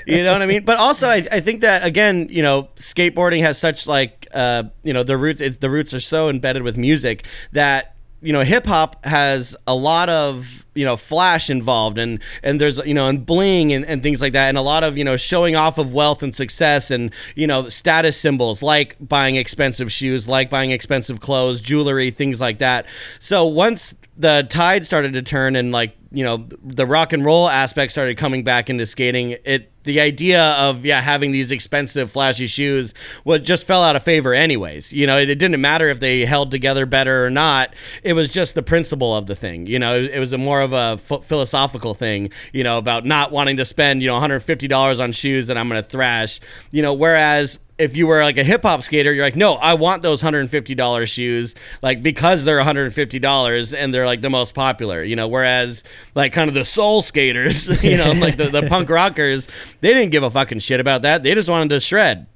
[0.06, 0.64] you know what I mean?
[0.64, 4.92] But also, I, I think that, again, you know, skateboarding has such, like, uh, you
[4.92, 8.66] know, the roots, it's, the roots are so embedded with music that, you know, hip
[8.66, 13.24] hop has a lot of, you know, flash involved and, and there's, you know, and
[13.24, 14.48] bling and, and things like that.
[14.48, 17.68] And a lot of, you know, showing off of wealth and success and, you know,
[17.68, 22.86] status symbols like buying expensive shoes, like buying expensive clothes, jewelry, things like that.
[23.20, 27.48] So once the tide started to turn and like you know the rock and roll
[27.48, 29.36] aspect started coming back into skating.
[29.44, 32.94] It the idea of yeah having these expensive flashy shoes
[33.24, 34.92] well just fell out of favor anyways.
[34.92, 37.74] You know it, it didn't matter if they held together better or not.
[38.02, 39.66] It was just the principle of the thing.
[39.66, 43.30] You know it, it was a more of a philosophical thing you know about not
[43.30, 46.40] wanting to spend you know 150 dollars on shoes that i'm going to thrash.
[46.70, 49.74] You know whereas if you were like a hip hop skater, you're like, no, I
[49.74, 54.20] want those hundred fifty dollars shoes, like because they're hundred fifty dollars and they're like
[54.20, 55.28] the most popular, you know.
[55.28, 59.48] Whereas like kind of the soul skaters, you know, like the, the punk rockers,
[59.80, 61.22] they didn't give a fucking shit about that.
[61.22, 62.26] They just wanted to shred.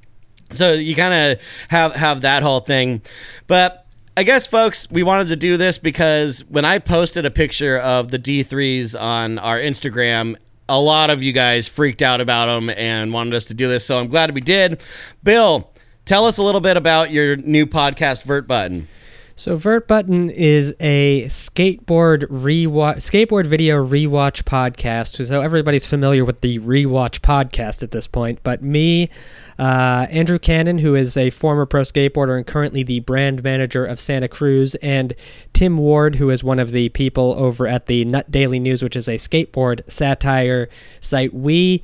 [0.52, 1.40] So you kind of
[1.70, 3.02] have have that whole thing,
[3.46, 3.82] but
[4.14, 8.10] I guess, folks, we wanted to do this because when I posted a picture of
[8.10, 10.36] the D3s on our Instagram,
[10.68, 13.84] a lot of you guys freaked out about them and wanted us to do this.
[13.84, 14.80] So I'm glad we did.
[15.22, 15.70] Bill,
[16.04, 18.88] tell us a little bit about your new podcast, Vert Button.
[19.34, 25.24] So Vert Button is a skateboard rewatch, skateboard video rewatch podcast.
[25.26, 28.40] So everybody's familiar with the rewatch podcast at this point.
[28.42, 29.08] But me,
[29.58, 33.98] uh, Andrew Cannon, who is a former pro skateboarder and currently the brand manager of
[33.98, 35.14] Santa Cruz, and
[35.54, 38.96] Tim Ward, who is one of the people over at the Nut Daily News, which
[38.96, 40.68] is a skateboard satire
[41.00, 41.32] site.
[41.32, 41.82] We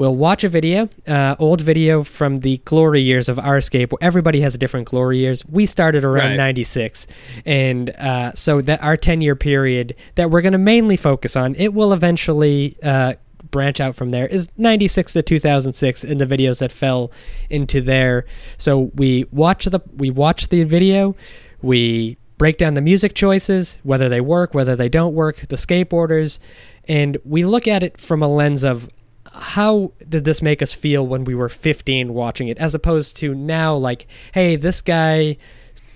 [0.00, 3.92] we'll watch a video, uh, old video from the glory years of our skate.
[4.00, 5.44] Everybody has a different glory years.
[5.46, 6.36] We started around Right.
[6.36, 7.06] 96.
[7.44, 11.54] And uh, so that our 10 year period that we're going to mainly focus on,
[11.56, 13.14] it will eventually uh,
[13.50, 17.12] branch out from there, is 96 to 2006 in the videos that fell
[17.50, 18.24] into there.
[18.56, 21.14] So we watch the we watch the video,
[21.60, 26.38] we break down the music choices, whether they work, whether they don't work, the skateboarders,
[26.88, 28.88] and we look at it from a lens of
[29.32, 33.34] how did this make us feel when we were 15 watching it as opposed to
[33.34, 35.36] now like hey this guy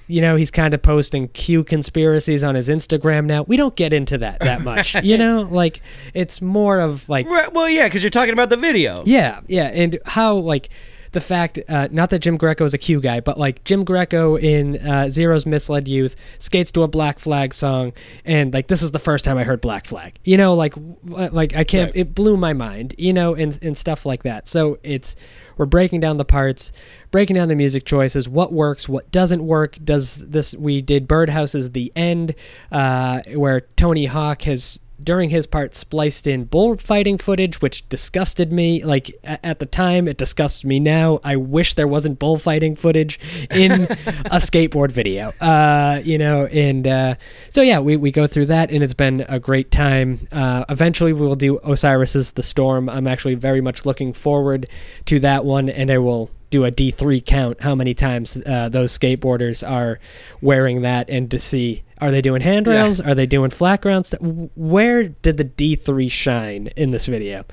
[0.06, 3.92] you know he's kind of posting q conspiracies on his instagram now we don't get
[3.92, 5.80] into that that much you know like
[6.12, 9.02] it's more of like Right, well, yeah, because you're talking about the video.
[9.06, 10.68] yeah, yeah, and how like
[11.14, 14.36] the fact, uh, not that Jim Greco is a Q guy, but like Jim Greco
[14.36, 17.92] in uh, Zero's Misled Youth skates to a Black Flag song,
[18.24, 20.18] and like this is the first time I heard Black Flag.
[20.24, 21.88] You know, like like I can't.
[21.88, 21.96] Right.
[21.96, 22.94] It blew my mind.
[22.98, 24.46] You know, and and stuff like that.
[24.46, 25.16] So it's
[25.56, 26.72] we're breaking down the parts,
[27.10, 29.78] breaking down the music choices, what works, what doesn't work.
[29.82, 30.54] Does this?
[30.54, 32.34] We did Birdhouse's the end,
[32.72, 38.84] uh, where Tony Hawk has during his part spliced in bullfighting footage which disgusted me.
[38.84, 41.20] Like at the time it disgusts me now.
[41.24, 43.18] I wish there wasn't bullfighting footage
[43.50, 45.30] in a skateboard video.
[45.40, 47.14] Uh you know and uh
[47.50, 50.26] so yeah we, we go through that and it's been a great time.
[50.32, 52.88] Uh eventually we'll do osiris's the storm.
[52.88, 54.68] I'm actually very much looking forward
[55.06, 58.96] to that one and i will do a D3 count how many times uh, those
[58.96, 59.98] skateboarders are
[60.40, 63.00] wearing that and to see are they doing handrails?
[63.00, 64.20] Are they doing flat ground stuff
[64.54, 67.44] where did the D3 shine in this video?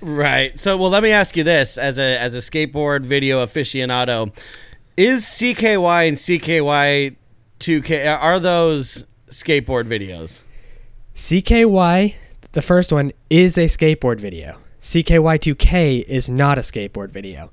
[0.00, 0.58] Right.
[0.58, 4.32] So, well, let me ask you this: as a as a skateboard video aficionado,
[4.96, 7.16] is CKY and CKY
[7.58, 10.40] 2K are those skateboard videos?
[11.14, 12.14] CKY
[12.52, 14.58] the first one is a skateboard video.
[14.80, 17.50] CKY2K is not a skateboard video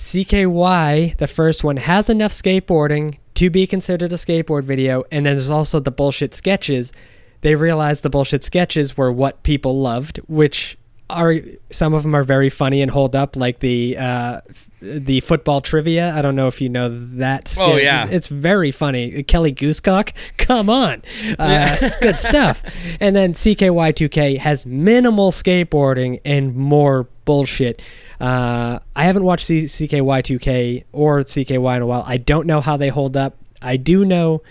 [0.00, 5.36] CKY the first one has enough skateboarding to be considered a skateboard video and then
[5.36, 6.90] there's also the bullshit sketches.
[7.42, 10.78] They realized the bullshit sketches were what people loved which
[11.10, 11.34] are
[11.70, 14.40] some of them are very funny and hold up like the uh
[14.80, 16.14] the football trivia.
[16.16, 18.08] I don't know if you know that Oh, yeah.
[18.08, 19.22] it's very funny.
[19.24, 21.02] Kelly goosecock come on.
[21.38, 22.62] Uh, it's good stuff.
[23.00, 27.82] And then cky2k has minimal skateboarding and more bullshit
[28.20, 32.04] uh, i haven't watched C- cky2k or cky in a while.
[32.06, 33.36] I don't know how they hold up.
[33.62, 34.42] I do know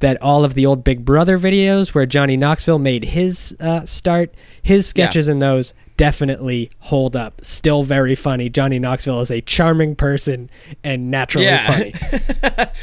[0.00, 4.34] that all of the old Big Brother videos where Johnny Knoxville made his uh, start,
[4.62, 7.44] his sketches in those definitely hold up.
[7.44, 8.48] Still very funny.
[8.48, 10.48] Johnny Knoxville is a charming person
[10.82, 11.94] and naturally funny.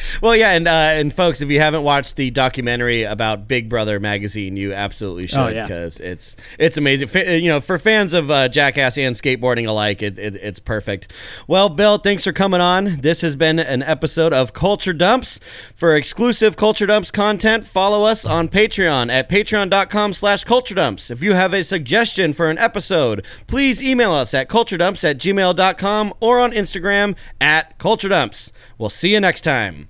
[0.21, 3.99] well, yeah, and uh, and folks, if you haven't watched the documentary about Big Brother
[3.99, 5.65] magazine, you absolutely should Oh, yeah.
[5.65, 7.09] because it's it's amazing.
[7.41, 11.11] You know, for fans of uh, Jackass and skateboarding alike, it, it, it's perfect.
[11.47, 12.97] Well, Bill, thanks for coming on.
[13.01, 15.39] This has been an episode of Culture Dumps.
[15.75, 21.09] For exclusive Culture Dumps content, follow us on Patreon at patreon.com/slash Culture Dumps.
[21.09, 23.06] If you have a suggestion for an episode,
[23.47, 28.51] please email us at culturedumps at gmail.com or on Instagram at culturedumps.
[28.77, 29.89] We'll see you next time.